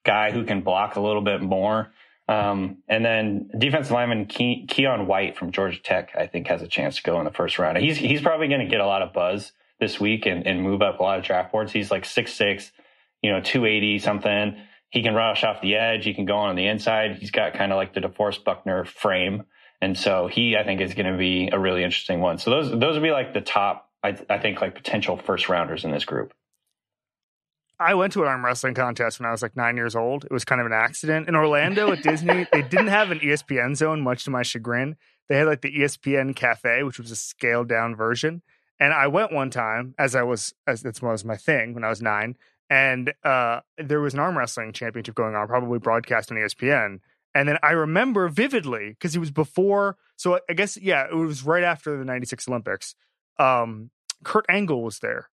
[0.05, 1.91] guy who can block a little bit more.
[2.27, 6.67] Um, and then defensive lineman Ke- Keion White from Georgia Tech, I think, has a
[6.67, 7.77] chance to go in the first round.
[7.77, 10.81] He's he's probably going to get a lot of buzz this week and, and move
[10.81, 11.73] up a lot of draft boards.
[11.73, 12.71] He's like six six,
[13.21, 14.55] you know, two eighty something.
[14.89, 16.05] He can rush off the edge.
[16.05, 17.17] He can go on the inside.
[17.17, 19.43] He's got kind of like the DeForest Buckner frame,
[19.81, 22.37] and so he I think is going to be a really interesting one.
[22.37, 23.89] So those those would be like the top.
[24.01, 26.33] I, I think like potential first rounders in this group.
[27.79, 30.25] I went to an arm wrestling contest when I was like nine years old.
[30.25, 32.47] It was kind of an accident in Orlando at Disney.
[32.51, 34.95] they didn't have an ESPN zone, much to my chagrin.
[35.29, 38.41] They had like the ESPN Cafe, which was a scaled down version.
[38.79, 41.89] And I went one time as I was as that's was my thing when I
[41.89, 42.35] was nine.
[42.69, 46.99] And uh, there was an arm wrestling championship going on, probably broadcast on ESPN.
[47.35, 49.97] And then I remember vividly because it was before.
[50.15, 52.95] So I guess yeah, it was right after the '96 Olympics.
[53.39, 53.89] Um,
[54.23, 55.29] Kurt Angle was there,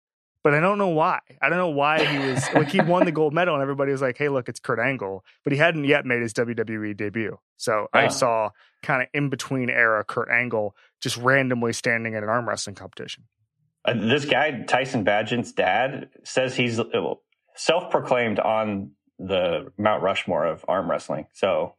[0.44, 1.20] but I don't know why.
[1.42, 4.02] I don't know why he was like he won the gold medal, and everybody was
[4.02, 7.38] like, "Hey, look, it's Kurt Angle," but he hadn't yet made his WWE debut.
[7.56, 8.50] So I saw
[8.82, 13.24] kind of in between era Kurt Angle just randomly standing at an arm wrestling competition.
[13.84, 16.84] Uh, this guy Tyson Bagent's dad says he's uh,
[17.54, 21.26] self-proclaimed on the Mount Rushmore of arm wrestling.
[21.32, 21.74] So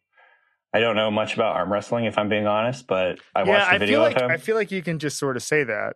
[0.73, 3.69] I don't know much about arm wrestling, if I'm being honest, but I yeah, watched
[3.69, 4.31] the I video feel like of him.
[4.31, 5.95] I feel like you can just sort of say that.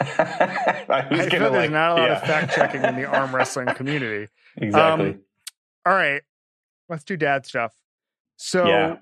[0.00, 3.34] I was I gonna feel there's not a lot of fact checking in the arm
[3.34, 4.30] wrestling community.
[4.56, 5.10] exactly.
[5.10, 5.20] Um,
[5.84, 6.22] All right,
[6.88, 7.74] let's do dad stuff.
[8.36, 8.96] So, Yeah.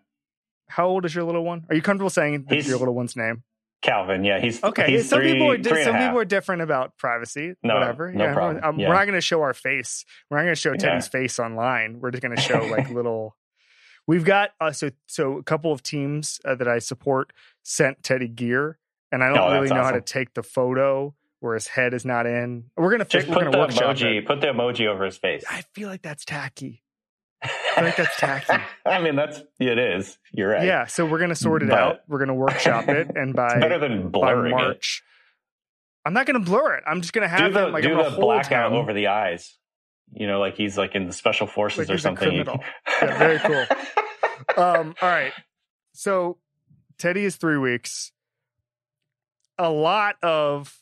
[0.68, 1.64] how old is your little one?
[1.68, 3.42] Are you comfortable saying your little one's name?
[3.82, 6.18] Calvin, yeah, he's Okay, He's some three, people are di- three and a some people
[6.18, 7.54] are different about privacy.
[7.62, 8.10] No, whatever.
[8.12, 8.64] no yeah, problem.
[8.64, 8.88] um, Yeah.
[8.88, 10.06] We're not going to show our face.
[10.30, 10.76] We're not going to show Yeah.
[10.78, 12.00] Teddy's face online.
[12.00, 13.36] We're just going to show like little.
[14.06, 18.28] We've got uh, so so a couple of teams uh, that I support sent Teddy
[18.28, 18.78] gear,
[19.12, 22.04] and I don't Oh, really know how to take the photo where his head is
[22.04, 22.64] not in.
[22.76, 23.28] We're gonna Just.
[23.28, 24.26] We're put gonna the emoji, it.
[24.26, 25.44] put the emoji over his face.
[25.48, 26.82] I feel like that's tacky.
[27.74, 28.62] feel like that's tacky.
[28.86, 30.18] I mean, that's it is.
[30.32, 30.64] You're right.
[30.66, 31.96] Yeah, so we're gonna sort it But- out.
[32.08, 34.56] We're gonna workshop it, and by better than by blurring it.
[34.56, 35.02] March,
[36.06, 36.84] I'm not gonna blur it.
[36.86, 38.78] I'm just gonna Do have the him like do the blackout him.
[38.78, 39.56] over the eyes.
[40.12, 42.32] You know, like he's like in the special forces Like or something.
[43.02, 43.66] Yeah, very cool.
[44.64, 45.32] um, all right.
[45.92, 46.38] So
[46.98, 48.12] Teddy is three weeks.
[49.58, 50.80] A lot of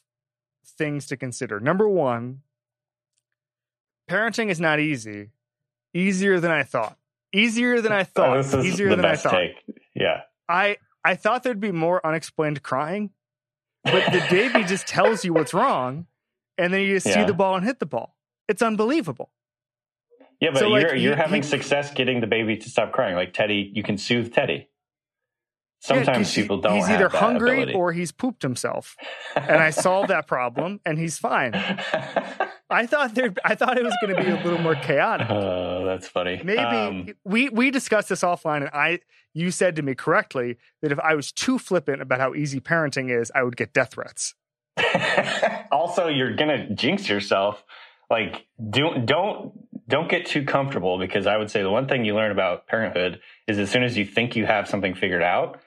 [0.78, 1.60] things to consider.
[1.60, 2.40] Number one,
[4.10, 5.30] parenting is not easy.
[5.94, 6.96] Easier than I thought.
[7.32, 8.36] Easier than I Oh, thought.
[8.38, 9.32] is Easier than I thought.
[9.32, 9.62] take.
[9.94, 10.22] Yeah.
[10.48, 13.10] I I thought there'd be more unexplained crying,
[13.84, 16.06] but the baby just tells you what's wrong,
[16.58, 18.16] and then you just see the ball and hit the ball.
[18.48, 19.30] It's unbelievable.
[20.40, 23.14] Yeah, but So, you're you're he- having he- success getting the baby to stop crying.
[23.16, 24.68] Like Teddy, you can soothe Teddy.
[25.88, 26.76] Yeah, Sometimes he- people don't.
[26.76, 27.74] He's either hungry ability.
[27.74, 28.96] or he's pooped himself,
[29.34, 31.52] and I solved that problem, and he's fine.
[32.70, 33.34] I thought there.
[33.44, 35.26] I thought it was going to be a little more chaotic.
[35.28, 36.40] oh, that's funny.
[36.44, 39.00] Maybe Um, we we discussed this offline, and I
[39.34, 43.10] you said to me correctly that if I was too flippant about how easy parenting
[43.10, 44.34] is, I would get death threats.
[45.72, 47.62] also, you're gonna jinx yourself.
[48.10, 49.52] Like, do, don't
[49.88, 53.20] don't get too comfortable because I would say the one thing you learn about parenthood
[53.48, 55.60] is as soon as you think you have something figured out,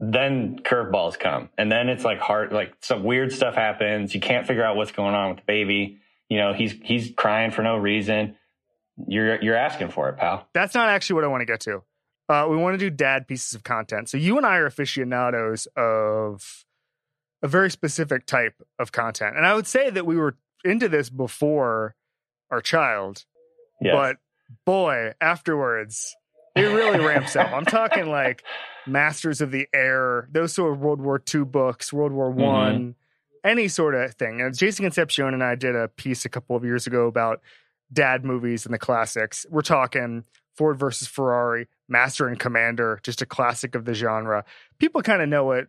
[0.00, 2.52] then curveballs come, and then it's like hard.
[2.52, 4.14] Like some weird stuff happens.
[4.14, 5.98] You can't figure out what's going on with the baby.
[6.30, 8.36] You know, he's he's crying for no reason.
[9.06, 10.48] You're you're asking for it, pal.
[10.54, 11.82] That's not actually what I want to get to.
[12.30, 14.08] Uh, we want to do dad pieces of content.
[14.08, 16.64] So you and I are aficionados of
[17.42, 21.10] a very specific type of content, and I would say that we were into this
[21.10, 21.94] before
[22.50, 23.24] our child.
[23.82, 23.92] Yes.
[23.94, 24.16] But
[24.64, 26.16] boy, afterwards,
[26.56, 27.52] it really ramps up.
[27.52, 28.42] I'm talking like
[28.86, 32.40] Masters of the Air, those sort of World War II books, World War Mm-hmm.
[32.40, 32.94] One,
[33.44, 34.40] any sort of thing.
[34.40, 37.40] And Jason Concepcion and I did a piece a couple of years ago about
[37.92, 39.46] dad movies and the classics.
[39.50, 44.44] We're talking Ford versus Ferrari, Master and Commander, just a classic of the genre.
[44.78, 45.68] People kind of know it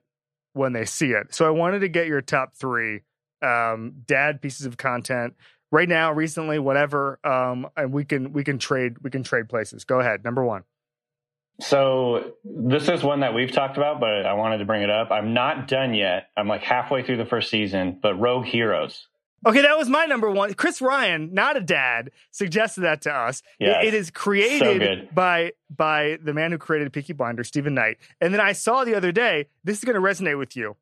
[0.53, 1.33] when they see it.
[1.33, 3.01] So I wanted to get your top three
[3.41, 5.35] um, dad pieces of content
[5.71, 7.19] right now, recently, whatever.
[7.23, 9.83] Um, and we can we can trade we can trade places.
[9.85, 10.23] Go ahead.
[10.23, 10.63] Number one.
[11.61, 15.11] So this is one that we've talked about, but I wanted to bring it up.
[15.11, 16.27] I'm not done yet.
[16.35, 19.07] I'm like halfway through the first season, but Rogue Heroes.
[19.45, 20.53] Okay, that was my number one.
[20.53, 23.41] Chris Ryan, not a dad, suggested that to us.
[23.59, 25.15] It- it is created good.
[25.15, 27.97] by by the man who created Peaky Blinder, Steven Knight.
[28.19, 29.47] And then I saw the other day.
[29.63, 30.75] This is going to resonate with you.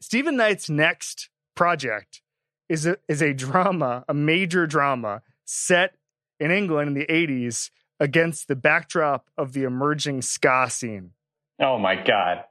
[0.00, 2.22] Steven Knight's next project
[2.68, 5.94] is a is a drama, a major drama set
[6.38, 7.70] in England in the '80s
[8.00, 11.10] against the backdrop of the emerging ska scene.
[11.60, 12.44] Oh my god,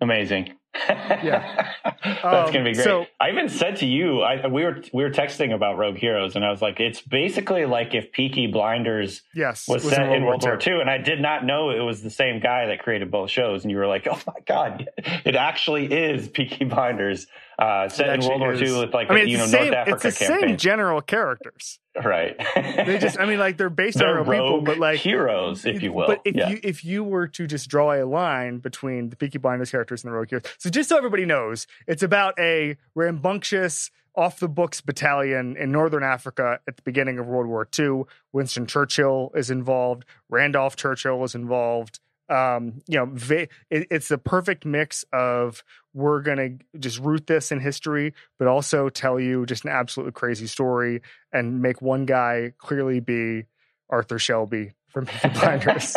[0.00, 0.52] amazing!
[0.88, 1.70] Yeah.
[1.84, 2.76] that's Um, gonna be great.
[2.84, 6.34] so- I even said to you, I, we were we were texting about Rogue Heroes,
[6.34, 10.24] and I was like, it's basically like if Peaky Blinders Yes, was, was set in
[10.24, 10.72] World War II.
[10.74, 13.62] II, and I did not know it was the same guy that created both shows.
[13.64, 17.26] And you were like, "Oh my god, it actually is Peaky Blinders."
[17.62, 19.70] Uh, set in World War is- II with like I mean, you it's know same.
[19.72, 21.78] North Africa It's the campaign, same general characters.
[22.04, 22.36] right?
[22.56, 25.82] They just, I mean, like they're based on They're real people, but like heroes, if
[25.82, 26.06] you will.
[26.08, 26.48] But if yeah.
[26.48, 30.10] you if you were to just draw a line between the Peaky Blinders characters and
[30.10, 34.80] the Rogue Heroes, so just so everybody knows, it's about a rambunctious, off the books
[34.80, 38.02] battalion in northern Africa at the beginning of World War II.
[38.32, 40.04] Winston Churchill is involved.
[40.28, 42.00] Randolph Churchill is involved.
[42.32, 45.62] Um, you know, va- it, it's the perfect mix of
[45.92, 50.46] we're gonna just root this in history, but also tell you just an absolutely crazy
[50.46, 51.02] story
[51.32, 53.44] and make one guy clearly be
[53.90, 55.96] Arthur Shelby from Peaky Blinders.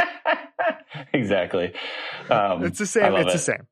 [1.13, 1.73] exactly.
[2.29, 3.15] Um, it's the same.
[3.15, 3.67] It's the same.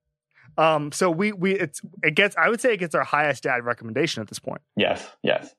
[0.57, 2.35] Um, so we we it's it gets.
[2.37, 4.61] I would say it gets our highest dad recommendation at this point.
[4.75, 5.53] Yes, yes.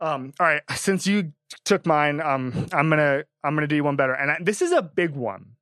[0.00, 1.32] Um, all right, since you
[1.64, 4.72] took mine, um, I'm gonna I'm gonna do you one better, and I, this is
[4.72, 5.52] a big one,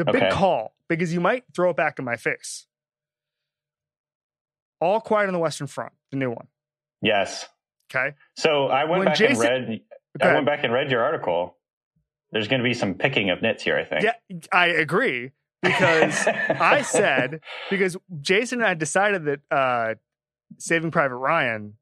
[0.00, 0.30] a big Okay.
[0.30, 2.66] call because you might throw it back in my face.
[4.80, 6.48] All Quiet on the Western Front, the new one.
[7.00, 7.48] Yes.
[7.94, 9.82] Okay, So I went When back Jason- and read.
[10.22, 11.58] I went back and read your article.
[12.30, 13.76] There's going to be some picking of nits here.
[13.76, 14.04] I think.
[14.04, 14.12] yeah,
[14.50, 15.32] I agree
[15.62, 19.94] because I said because Jason and I decided that uh,
[20.58, 21.74] Saving Private Ryan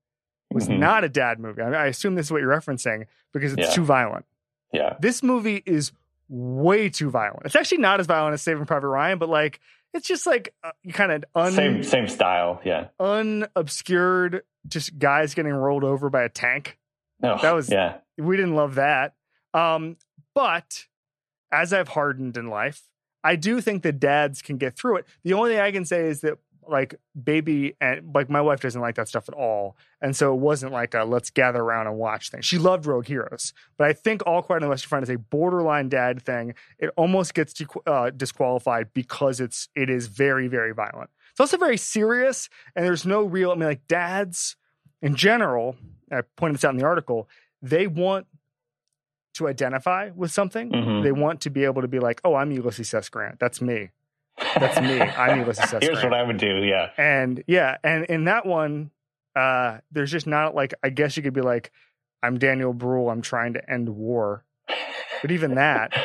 [0.51, 0.81] was Mhm.
[0.81, 1.63] not a dad movie.
[1.63, 3.75] I, I assume this is what you're referencing because it's Yeah.
[3.75, 4.27] too violent.
[4.73, 4.97] Yeah.
[4.99, 5.93] This movie is
[6.31, 7.43] way too violent.
[7.45, 9.61] It's actually not as violent as Saving Private Ryan, but like
[9.93, 12.61] it's just like uh, kind of un Same same style.
[12.65, 12.87] Yeah.
[13.01, 16.79] unobscured, just guys getting rolled over by a tank.
[17.21, 17.37] No.
[17.43, 17.99] That was- yeah.
[18.17, 19.15] We didn't love that.
[19.55, 19.97] Um,
[20.35, 20.87] but
[21.51, 22.83] as I've hardened in life,
[23.25, 25.07] I do think the dads can get through it.
[25.25, 26.39] The only thing I can say is that
[26.71, 29.77] like baby and like my wife doesn't like that stuff at all.
[30.01, 32.41] And so it wasn't like a let's gather around and watch thing.
[32.43, 35.19] She loved Rogue Heroes, but I think All Quiet on the Western Front is a
[35.19, 36.55] borderline dad thing.
[36.79, 41.11] It almost gets dequ- uh, disqualified because it's it is very very violent.
[41.33, 43.51] It's also very serious, and there's no real.
[43.51, 44.57] I mean, like dads
[45.03, 45.77] in general.
[46.13, 47.29] I pointed this out in the article.
[47.63, 48.27] They want
[49.35, 50.71] to identify with something.
[50.73, 51.03] Mhm.
[51.05, 53.09] They want to be able to be like, "Oh, I'm Ulysses S.
[53.09, 53.39] Grant.
[53.39, 53.91] That's me."
[54.59, 55.01] That's me.
[55.01, 55.79] I'm Ulysses S.
[55.83, 56.11] Here's Grant.
[56.11, 56.57] what I would do.
[56.65, 56.91] Yeah.
[56.97, 58.91] And yeah, and in that one,
[59.37, 61.71] uh, there's just not like I guess you could be like,
[62.23, 64.45] I'm Daniel Bruhl, I'm trying to end war.
[65.23, 66.03] But even that, a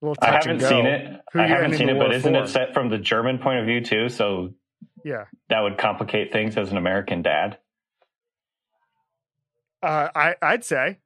[0.00, 1.20] little touch I haven't seen it.
[1.32, 2.42] Who I haven't seen it, but isn't for?
[2.44, 4.08] it set from the German point of view too?
[4.08, 4.54] So
[5.04, 5.24] Yeah.
[5.48, 7.58] that would complicate things as an American dad.
[9.82, 10.98] Uh, I I'd say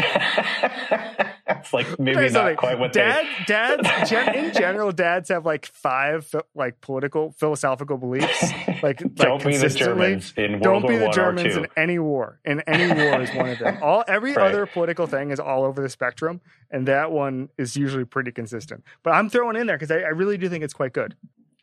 [1.48, 3.44] it's like maybe not quite what Dad, they.
[3.46, 8.42] dads, gen, in general, dads have like five like political philosophical beliefs.
[8.82, 9.68] Like, like Don't be the.
[9.68, 12.40] Germans in World Don't War be the One Germans in any war.
[12.44, 13.78] In any war is one of them.
[13.82, 14.48] All every Right.
[14.48, 16.40] other political thing is all over the spectrum,
[16.70, 18.84] and that one is usually pretty consistent.
[19.02, 21.16] But I'm throwing in there because I, I really do think it's quite good.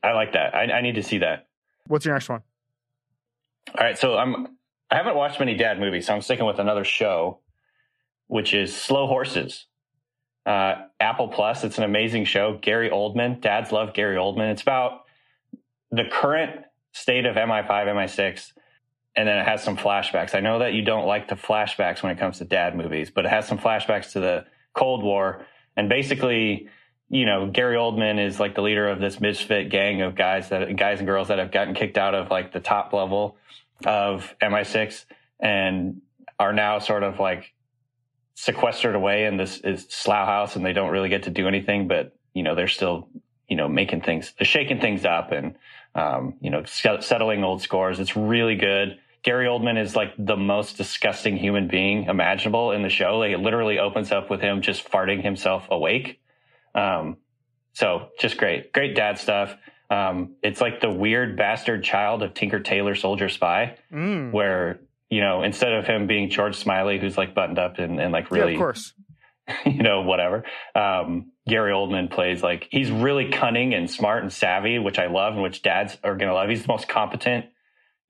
[0.03, 0.53] I like that.
[0.53, 1.47] I, I need to see that.
[1.87, 2.41] What's your next one?
[3.77, 4.47] All right, so I'm
[4.89, 7.39] I haven't watched many dad movies, so I'm sticking with another show,
[8.27, 9.65] which is Slow Horses.
[10.45, 11.63] Uh, Apple Plus.
[11.63, 12.57] It's an amazing show.
[12.61, 13.41] Gary Oldman.
[13.41, 14.51] Dads love Gary Oldman.
[14.51, 15.01] It's about
[15.91, 16.61] the current
[16.93, 18.53] state of MI5, MI6,
[19.15, 20.35] and then it has some flashbacks.
[20.35, 23.25] I know that you don't like the flashbacks when it comes to dad movies, but
[23.25, 25.45] it has some flashbacks to the Cold War.
[25.75, 26.69] And basically,
[27.09, 30.75] you know, Gary Oldman is like the leader of this misfit gang of guys that
[30.75, 33.37] guys and girls that have gotten kicked out of like the top level
[33.85, 35.05] of MI6
[35.39, 36.01] and
[36.39, 37.53] are now sort of like
[38.39, 41.87] sequestered away in this is slough house and they don't really get to do anything,
[41.87, 43.09] but you know, they're still,
[43.49, 45.55] you know, making things, shaking things up and,
[45.95, 47.99] um, you know, settling old scores.
[47.99, 48.99] It's really good.
[49.23, 53.17] Gary Oldman is like the most disgusting human being imaginable in the show.
[53.17, 56.19] Like it literally opens up with him just farting himself awake.
[56.75, 57.17] Um,
[57.73, 59.55] so just great, great dad stuff.
[59.89, 64.31] Um, it's like the weird bastard child of Tinker Tailor Soldier Spy, Mm.
[64.31, 64.79] where
[65.09, 68.29] you know instead of him being George Smiley, who's like buttoned up and, and like
[68.29, 68.93] yeah, really, of course.
[69.65, 70.43] you know, whatever.
[70.75, 75.33] Um, Gary Oldman plays like he's really cunning and smart and savvy, which I love
[75.33, 76.49] and which dads are gonna love.
[76.49, 77.45] He's the most competent,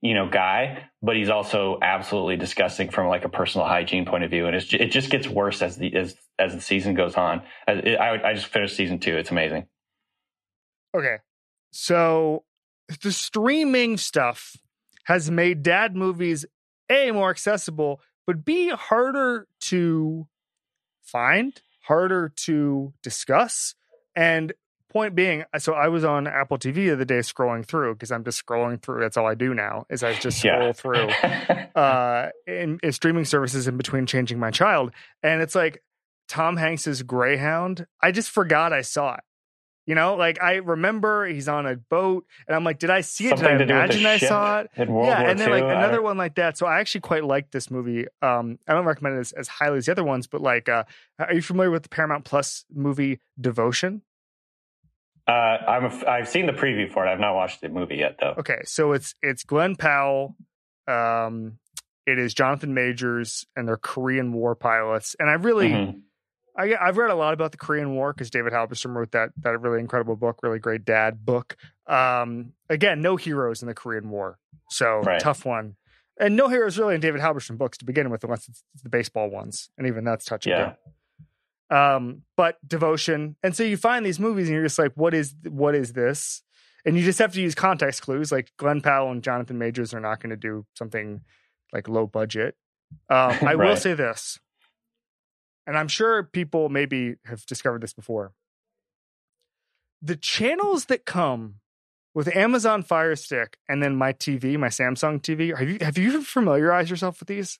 [0.01, 4.31] you know, guy, but he's also absolutely disgusting from like a personal hygiene point of
[4.31, 7.43] view, and it's, it just gets worse as the as as the season goes on.
[7.67, 9.67] I, I, I just finished season two; it's amazing.
[10.95, 11.17] Okay.
[11.71, 12.45] So
[13.03, 14.55] the streaming stuff
[15.03, 16.45] has made dad movies
[16.89, 20.27] A more accessible, but B harder to
[21.01, 23.75] find, harder to discuss.
[24.15, 24.53] And
[24.89, 28.23] point being, so I was on Apple TV the other day scrolling through because I'm
[28.23, 29.01] just scrolling through.
[29.01, 30.71] That's all I do now is I just scroll Yeah.
[30.71, 31.07] through
[31.75, 34.91] uh, in, in streaming services in between changing my child.
[35.21, 35.83] And it's like
[36.27, 37.85] Tom Hanks's Greyhound.
[38.01, 39.21] I just forgot I saw it.
[39.87, 43.27] You know, like I remember he's on a boat, and I'm like, did I see
[43.27, 43.39] it?
[43.39, 44.69] Something did I do with the imagine I saw it?
[44.77, 45.53] yeah, War and then II.
[45.61, 46.57] like another one like that.
[46.57, 48.05] So I actually quite like this movie.
[48.21, 50.83] Um, I don't recommend it as, as highly as the other ones, but like, uh,
[51.17, 54.01] are you familiar with the Paramount Plus movie Devotion?
[55.25, 57.09] Uh, I'm a, I've seen the preview for it.
[57.11, 58.35] I've not watched the movie yet, though.
[58.39, 60.35] Okay, so it's it's Glen Powell,
[60.87, 61.59] um,
[62.05, 65.15] it is Jonathan Majors, and they're Korean War pilots.
[65.19, 66.01] And I really, Mhm.
[66.57, 69.61] I, I've read a lot about the Korean War because David Halberstam wrote that that
[69.61, 71.55] really incredible book, really great dad book.
[71.85, 74.39] Um, again, no heroes in the Korean War,
[74.69, 75.21] so Right.
[75.21, 75.75] tough one.
[76.19, 79.29] And no heroes really in David Halberstam books to begin with, unless it's the baseball
[79.29, 80.55] ones, and even that's touch and
[81.69, 81.95] Yeah.
[81.95, 85.35] Um, but devotion, and so you find these movies, and you're just like, what is
[85.47, 86.41] what is this?
[86.85, 88.31] And you just have to use context clues.
[88.31, 91.21] Like Glen Powell and Jonathan Majors are not going to do something
[91.73, 92.55] like low budget.
[93.09, 94.39] Um, I will say this,
[95.67, 98.33] and I'm sure people maybe have discovered this before.
[100.01, 101.55] The channels that come
[102.15, 106.23] with Amazon Fire Stick and then my TV, my Samsung TV, have you have you
[106.23, 107.59] familiarized yourself with these?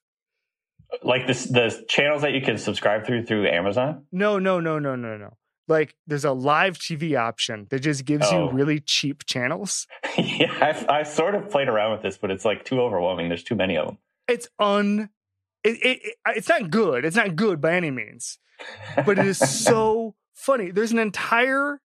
[1.04, 4.06] Like this, the channels that you can subscribe through through Amazon.
[4.12, 5.36] No, no, no, no, no, no.
[5.68, 8.46] Like there's a live TV option that just gives Oh.
[8.46, 9.86] you really cheap channels.
[10.18, 13.28] yeah, I've, I've sort of played around with this, but it's like too overwhelming.
[13.28, 13.98] There's too many of them.
[14.30, 15.10] It's un
[15.64, 17.06] it, it, it it's not good.
[17.06, 18.40] It's not good by any means.
[18.96, 20.72] But it is so funny.
[20.72, 21.82] There's an entire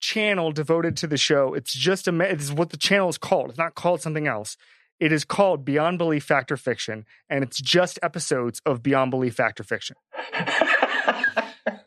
[0.00, 1.54] channel devoted to the show.
[1.54, 3.50] It's just a it's what the channel is called.
[3.50, 4.56] It's not called something else.
[5.00, 9.34] It is called Beyond Belief Fact or Fiction, and it's just episodes of Beyond Belief
[9.34, 9.96] Fact or Fiction.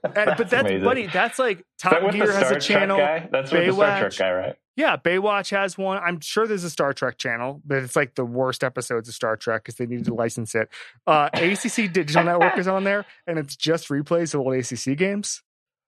[0.03, 0.83] Uh, but that's amazing.
[0.83, 1.05] funny.
[1.05, 2.97] That's like Top that Gear has a channel.
[2.97, 4.55] That's with the Star Trek guy, right?
[4.77, 5.97] Yeah, Baywatch has one.
[5.97, 9.35] I'm sure there's a Star Trek channel, but it's like the worst episodes of Star
[9.35, 10.69] Trek because they needed to license it.
[11.07, 15.41] Uh, ACC Digital Network is on there, and it's just replays of old ACC games.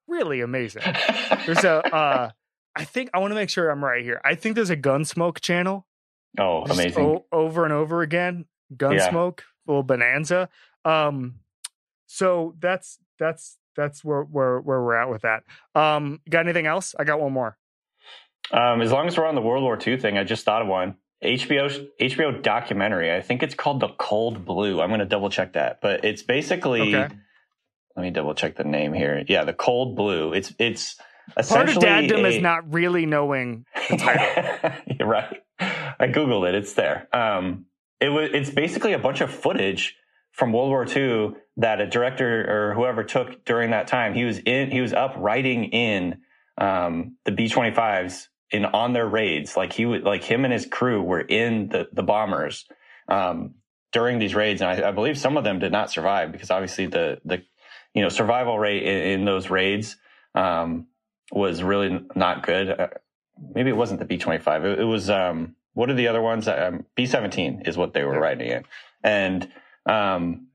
[0.07, 0.81] Really amazing.
[1.45, 2.29] There's a, uh,
[2.75, 4.19] I think I want to make sure I'm right here.
[4.25, 5.85] I think there's a Gunsmoke channel.
[6.39, 7.05] oh, just amazing.
[7.05, 8.45] o- over and over again.
[8.75, 10.49] Gunsmoke, little bonanza.
[10.83, 11.35] Um,
[12.07, 15.43] so that's that's that's where where where we're at with that.
[15.75, 16.95] Um, got anything else?
[16.97, 17.55] I got one more.
[18.51, 20.67] Um, as long as we're on the World War II thing, I just thought of
[20.67, 20.95] one.
[21.23, 23.13] HBO HBO documentary.
[23.13, 24.79] I think it's called The Cold Blue.
[24.81, 26.95] I'm going to double check that, but it's basically.
[26.95, 27.13] Okay.
[27.95, 29.23] Let me double check the name here.
[29.27, 30.31] Yeah, The Cold Blue.
[30.31, 30.95] It's it's
[31.37, 34.71] essentially Part of daddom a- is not really knowing the title.
[34.99, 35.41] You're right.
[35.59, 36.55] I googled it.
[36.55, 37.09] It's there.
[37.11, 37.65] Um,
[37.99, 38.29] it was.
[38.33, 39.97] It's basically a bunch of footage
[40.31, 44.13] from World War II that a director or whoever took during that time.
[44.13, 44.71] He was in.
[44.71, 46.21] He was up writing in
[46.57, 49.55] um, the B-25s in on their raids.
[49.55, 50.03] Like he would.
[50.03, 52.65] Like him and his crew were in the the bombers
[53.07, 53.55] um,
[53.91, 56.87] during these raids, and I, I believe some of them did not survive because obviously
[56.87, 57.43] the the
[57.93, 59.97] you know survival rate in, in those raids
[60.35, 60.87] um,
[61.31, 62.69] was really not good.
[62.69, 62.87] Uh,
[63.53, 64.65] maybe it wasn't the B twenty five.
[64.65, 66.47] It was um, what are the other ones?
[66.47, 68.63] Um, B seventeen is what they were riding in,
[69.03, 69.49] and
[69.85, 70.47] um,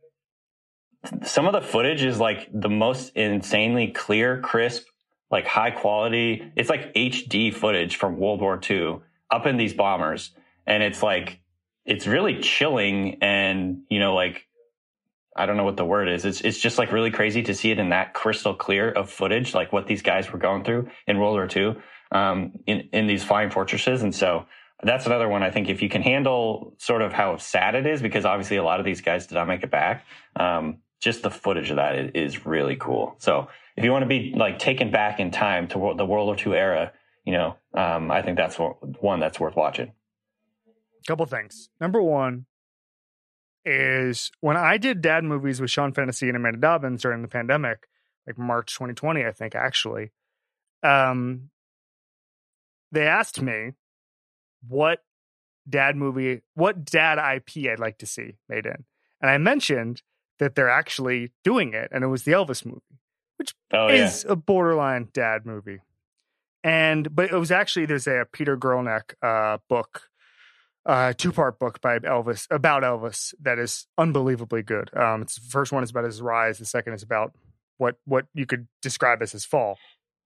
[1.22, 4.86] some of the footage is like the most insanely clear, crisp,
[5.34, 6.52] like high quality.
[6.54, 10.30] It's like HD footage from World War II up in these bombers,
[10.64, 11.40] and it's like
[11.84, 14.46] it's really chilling and you know like
[15.36, 16.24] I don't know what the word is.
[16.24, 19.54] It's it's just like really crazy to see it in that crystal clear of footage,
[19.54, 21.82] like what these guys were going through in World War II,
[22.12, 24.02] um, in in these flying fortresses.
[24.02, 24.46] And so
[24.84, 25.42] that's another one.
[25.42, 28.62] I think if you can handle sort of how sad it is, because obviously a
[28.62, 30.06] lot of these guys did not make it back.
[30.36, 33.16] Um, just the footage of that is, is really cool.
[33.18, 36.36] So if you want to be like taken back in time to the World War
[36.36, 36.92] II era,
[37.24, 39.92] you know, um, I think that's one- that's worth watching.
[41.06, 41.68] couple things.
[41.80, 42.46] Number one
[43.64, 47.88] is when I did dad movies with Sean Fennessey and Amanda Dobbins during the pandemic,
[48.26, 50.12] like March 2020, I think actually.
[50.82, 51.50] Um,
[52.90, 53.72] they asked me
[54.66, 55.02] what
[55.68, 58.84] dad movie, what dad IP I'd like to see made in,
[59.20, 60.02] and I mentioned
[60.38, 62.80] that they're actually doing it, and it was the Elvis movie
[63.72, 65.80] Oh yeah, is a borderline dad movie.
[66.62, 70.08] And but it was actually there's a Peter Guralnick uh, book,
[70.86, 74.90] uh, two part book by Elvis about Elvis that is unbelievably good.
[74.96, 76.58] Um, it's the first one is about his rise.
[76.58, 77.32] The second is about
[77.76, 79.78] what what you could describe as his fall.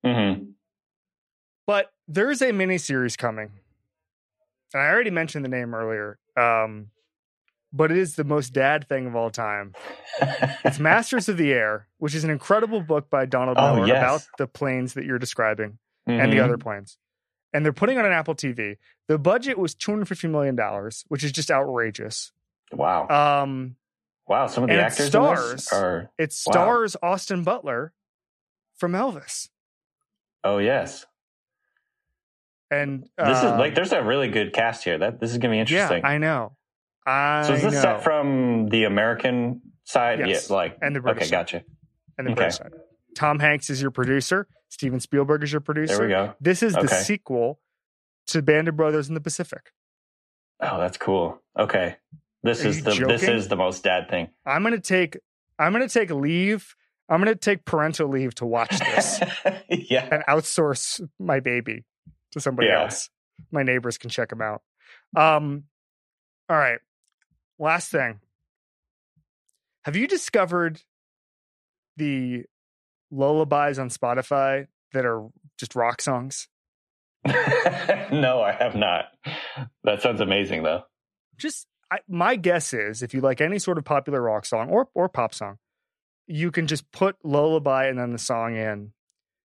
[0.04, 0.50] hmm
[1.66, 3.50] But there's a mini series coming,
[4.72, 6.18] and I already mentioned the name earlier.
[6.36, 6.90] Um,
[7.72, 9.74] but it is the most dad thing of all time.
[10.64, 13.96] It's Masters of the Air, which is an incredible book by Donald Oh, Miller yes.
[13.98, 16.44] about the planes that you're describing and the Mhm.
[16.44, 16.96] other planes.
[17.52, 18.76] And they're putting on an Apple TV.
[19.06, 20.56] The budget was $250 million,
[21.08, 22.32] which is just outrageous.
[22.72, 23.76] Wow, Um,
[24.26, 24.46] wow.
[24.46, 26.52] Some of the it actors stars- are it Wow.
[26.52, 27.92] stars Austin Butler
[28.76, 29.48] from Elvis.
[30.44, 31.06] Oh yes.
[32.70, 34.98] And This is uh, like there's a really good cast here.
[34.98, 36.00] That this is gonna be interesting.
[36.02, 36.52] Yeah, I know.
[37.08, 37.80] I so is this know.
[37.80, 40.20] set from the American side?
[40.26, 40.48] Yes.
[40.50, 41.30] Yeah, like And the British Okay, side.
[41.30, 41.62] gotcha.
[42.18, 42.36] and the okay.
[42.36, 42.72] British side.
[43.16, 44.46] Tom Hanks is your producer.
[44.68, 45.96] Steven Spielberg is your producer.
[45.96, 46.34] There we go.
[46.40, 47.58] This is the sequel
[48.28, 49.72] to Band of Brothers in the Pacific.
[50.60, 51.40] Oh, that's cool.
[51.58, 51.96] Okay.
[52.42, 54.28] This Are is the this is the most dad thing.
[54.44, 55.16] I'm gonna take
[55.58, 56.74] I'm gonna take leave.
[57.08, 59.20] I'm gonna take parental leave to watch this
[59.70, 60.06] yeah.
[60.12, 61.84] and outsource my baby
[62.32, 62.82] to somebody Yeah.
[62.82, 63.08] else.
[63.50, 64.62] My neighbors can check them out.
[65.16, 65.64] Um,
[66.50, 66.78] all right.
[67.58, 68.20] Last thing.
[69.84, 70.82] Have you discovered
[71.96, 72.44] the
[73.10, 75.28] lullabies on Spotify that are
[75.58, 76.48] just rock songs?
[77.26, 79.06] no, I have not.
[79.84, 80.84] That sounds amazing though.
[81.36, 84.88] just I, my guess is if you like any sort of popular rock song or
[84.94, 85.58] or pop song,
[86.26, 88.92] you can just put lullaby and then the song in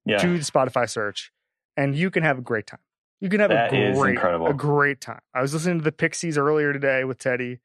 [0.05, 0.17] Yeah.
[0.17, 1.31] to the Spotify search,
[1.77, 2.81] and you can have a great time.
[3.21, 5.21] You can have That a great, a great time.
[5.33, 7.59] I was listening to the Pixies earlier today with Teddy,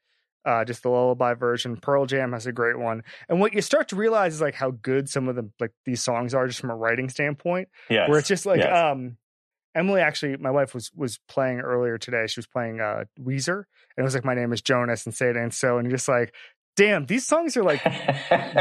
[0.44, 1.76] uh, just the lullaby version.
[1.76, 4.70] Pearl Jam has a great one, and what you start to realize is like how
[4.70, 8.08] good some of the like these songs are, just from a writing standpoint Yes.
[8.08, 8.72] where it's just like Yes.
[8.72, 9.16] um
[9.74, 12.26] Emily actually my wife was was playing earlier today.
[12.26, 13.64] She was playing uh Weezer and
[13.98, 16.08] it was like my name is Jonas and say it ain't so and you're just
[16.08, 16.32] like
[16.76, 17.82] damn these songs are like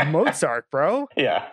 [0.08, 1.08] Mozart, bro.
[1.16, 1.48] yeah.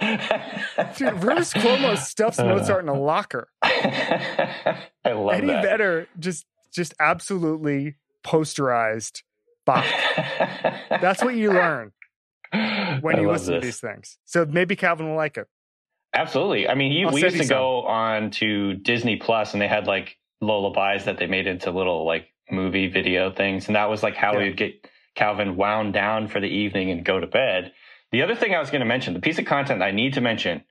[0.97, 3.49] Dude, Rivers Cuomo stuffs Mozart in a locker.
[3.63, 5.63] I love Eddie that.
[5.63, 7.97] Vedder just just absolutely
[8.27, 9.23] posterized
[10.91, 11.93] That's what you learn
[12.53, 14.19] when I you listen to these things.
[14.25, 15.47] So maybe Calvin will like it.
[16.15, 16.69] Absolutely.
[16.69, 20.17] I mean, he, we used to go on to Disney Plus, and they had like
[20.41, 24.33] lullabies that they made into little like movie video things, and that was like how
[24.33, 24.39] Yeah.
[24.39, 27.73] we would get Calvin wound down for the evening and go to bed.
[28.13, 30.21] The other thing I was going to mention, the piece of content I need to
[30.21, 30.63] mention,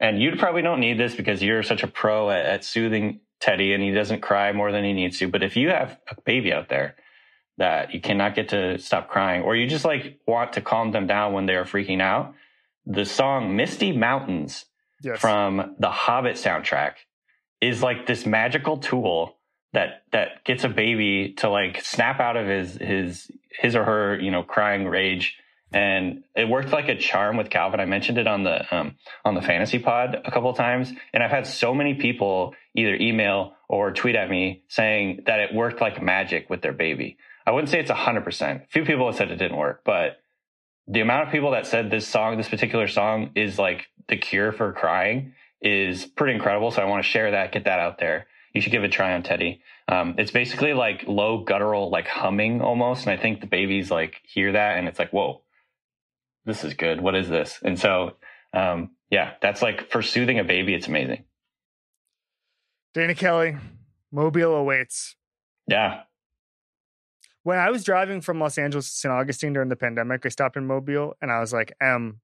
[0.00, 3.72] and you probably don't need this because you're such a pro at, at soothing Teddy,
[3.72, 5.28] and he doesn't cry more than he needs to.
[5.28, 6.96] But if you have a baby out there
[7.60, 11.06] that you cannot get to stop crying, or you just like want to calm them
[11.06, 12.34] down when they are freaking out,
[12.84, 14.64] the song "Misty Mountains."
[15.02, 15.18] Yes.
[15.18, 16.92] from the Hobbit soundtrack
[17.62, 19.36] is like this magical tool
[19.72, 24.18] that that gets a baby to like snap out of his his his or her
[24.20, 25.36] you know crying rage
[25.72, 27.78] and it worked like a charm with Calvin.
[27.78, 31.22] I mentioned it on the um, on the fantasy pod a couple of times, and
[31.22, 35.80] I've had so many people either email or tweet at me saying that it worked
[35.80, 37.18] like magic with their baby.
[37.50, 38.62] I wouldn't say it's hundred percent.
[38.70, 40.18] Few people have said it didn't work, but
[40.86, 44.52] the amount of people that said this song, this particular song, is like the cure
[44.52, 46.70] for crying is pretty incredible.
[46.70, 48.28] So I want to share that, get that out there.
[48.54, 49.62] You should give it a try on Teddy.
[49.88, 54.20] Um, it's basically like low guttural, like humming almost, and I think the babies like
[54.22, 55.42] hear that, and it's like, whoa,
[56.44, 57.00] this is good.
[57.00, 57.58] What is this?
[57.64, 58.12] And so,
[58.54, 61.24] um, yeah, that's like for soothing a baby, it's amazing.
[62.94, 63.56] Danny Kelly,
[64.12, 65.16] Mobile awaits.
[65.66, 66.02] Yeah,
[67.42, 69.12] when I was driving from Los Angeles to St.
[69.12, 72.20] Augustine during the pandemic, I stopped in Mobile and I was like, "Em,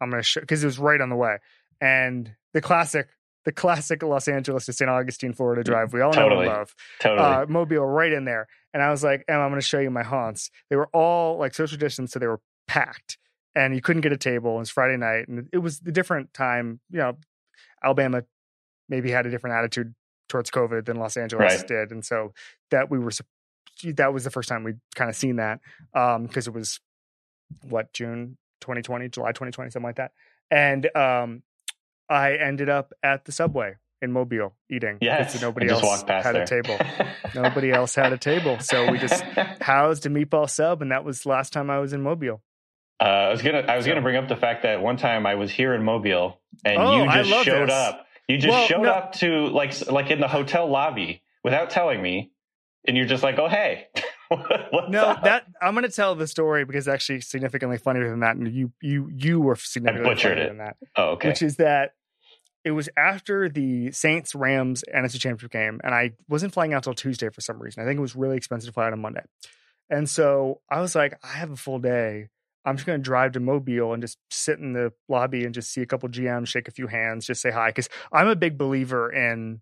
[0.00, 1.38] I'm gonna show," because it was right on the way,
[1.80, 3.08] and the classic,
[3.44, 4.88] the classic Los Angeles to St.
[4.90, 7.26] Augustine, Florida drive we all know and love, totally.
[7.28, 10.02] uh, Mobile right in there, and I was like, "Em, I'm gonna show you my
[10.02, 13.18] haunts." They were all like social distance, so they were packed,
[13.54, 14.56] and you couldn't get a table.
[14.56, 16.80] It was Friday night, and it was a different time.
[16.90, 17.18] You know,
[17.82, 18.24] Alabama
[18.88, 19.94] maybe had a different attitude
[20.28, 21.66] towards COVID than Los Angeles Right.
[21.68, 22.32] did, and so
[22.70, 23.10] that we were
[23.92, 25.60] that was the first time we'd kind of seen that
[25.92, 26.80] because it was
[27.68, 30.12] what June 2020, July 2020, something like that,
[30.50, 31.42] and um,
[32.08, 36.42] I ended up at the subway in Mobile eating yes, nobody else had there.
[36.42, 36.78] a table.
[37.34, 39.22] Nobody else had a table, so we just
[39.60, 42.42] housed a meatball sub, and that was the last time I was in Mobile.
[43.00, 45.34] Uh, I was gonna I was gonna bring up the fact that one time I
[45.34, 47.74] was here in Mobile and Oh, you just showed this.
[47.74, 48.06] up.
[48.28, 52.00] You just Well, showed no- up to like like in the hotel lobby without telling
[52.00, 52.30] me,
[52.86, 53.88] and you're just like, oh hey,
[54.88, 55.24] No, up?
[55.24, 58.52] that I'm going to tell the story because it's actually significantly funnier than that, and
[58.52, 60.48] you you you were significantly butchered funnier it.
[60.48, 60.76] than that.
[60.96, 61.92] oh okay which is that
[62.64, 66.94] it was after the Saints Rams NFC Championship game, and I wasn't flying out till
[66.94, 67.82] Tuesday for some reason.
[67.82, 69.24] I think it was really expensive to fly out on Monday,
[69.90, 72.28] and so I was like, I have a full day.
[72.66, 75.70] I'm just going to drive to Mobile and just sit in the lobby and just
[75.70, 77.68] see a couple GMs, shake a few hands, just say hi.
[77.68, 79.60] Because I'm a big believer in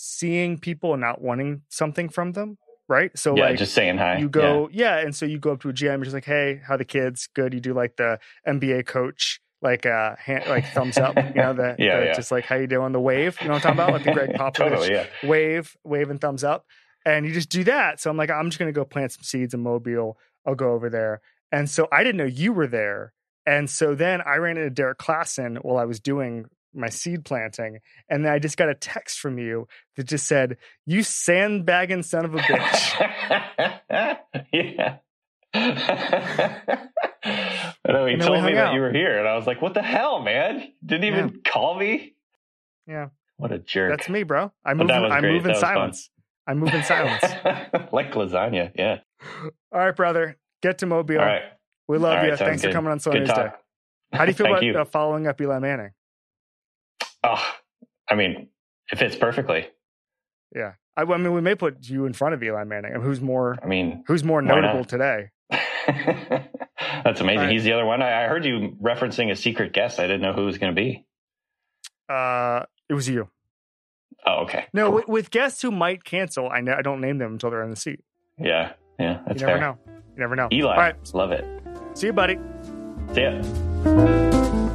[0.00, 2.58] seeing people and not wanting something from them.
[2.88, 3.16] Right.
[3.16, 4.18] So yeah, like just saying hi.
[4.18, 4.98] you go, yeah.
[4.98, 7.28] And so you go up to a GM, you're just like, hey, how the kids?
[7.34, 7.54] Good.
[7.54, 11.76] You do like the NBA coach, like uh hand, like thumbs up, you know, the,
[11.78, 12.12] Yeah, the- yeah.
[12.14, 13.92] just like how you doing the wave, you know what I'm talking about?
[13.92, 14.38] Like the Greg Yeah.
[14.50, 15.06] Popovich totally yeah.
[15.22, 16.64] wave, wave and thumbs up.
[17.06, 18.00] And you just do that.
[18.00, 20.18] So I'm like, I'm just gonna go plant some seeds in Mobile.
[20.44, 21.20] I'll go over there.
[21.52, 23.12] And so I didn't know you were there.
[23.46, 27.78] And so then I ran into Derrik Klassen while I was doing my seed planting,
[28.08, 29.66] and then I just got a text from you
[29.96, 30.56] that just said,
[30.86, 34.18] "You sandbagging son of a bitch."
[34.52, 34.96] yeah.
[37.84, 38.74] I know he told me that out.
[38.74, 40.72] you were here, and I was like, "What the hell, man?
[40.84, 42.14] Didn't even call me."
[42.86, 43.08] Yeah.
[43.36, 43.90] What a jerk.
[43.90, 44.52] That's me, bro.
[44.64, 44.88] I move.
[44.88, 45.74] was I move in was fun.
[45.74, 46.10] silence.
[46.46, 47.22] I move in silence.
[47.92, 48.72] like lasagna.
[48.74, 48.98] Yeah.
[49.72, 50.36] All right, brother.
[50.62, 51.18] Get to Mobile.
[51.18, 51.42] All right.
[51.88, 52.30] We love All you.
[52.30, 52.74] right, Thanks for good.
[52.74, 53.48] coming on Sony's Day.
[54.12, 54.76] How do you feel about you.
[54.78, 55.90] Uh, following up Eli Manning?
[57.24, 57.52] Oh,
[58.08, 58.48] I mean,
[58.90, 59.68] it fits perfectly.
[60.54, 60.72] Yeah.
[60.96, 62.92] I, I mean, we may put you in front of Eli Manning.
[62.92, 64.88] I mean, who's more I mean, who's more notable not?
[64.88, 65.30] today?
[67.04, 67.40] that's amazing.
[67.44, 67.50] Right.
[67.52, 68.02] He's the other one.
[68.02, 69.98] I, I heard you referencing a secret guest.
[70.00, 71.04] I didn't know who it was going to be.
[72.08, 73.28] Uh, it was you.
[74.26, 74.66] Oh, okay.
[74.72, 74.94] No, Cool.
[74.96, 77.70] with, with guests who might cancel, I, know, I don't name them until they're in
[77.70, 78.00] the seat.
[78.38, 78.72] Yeah.
[78.98, 79.20] Yeah.
[79.26, 79.68] That's you never fair.
[79.72, 79.78] know.
[79.86, 80.48] You never know.
[80.52, 80.72] Eli.
[80.72, 81.14] All right.
[81.14, 81.44] Love it.
[81.94, 82.38] See you, buddy.
[83.14, 84.66] See ya.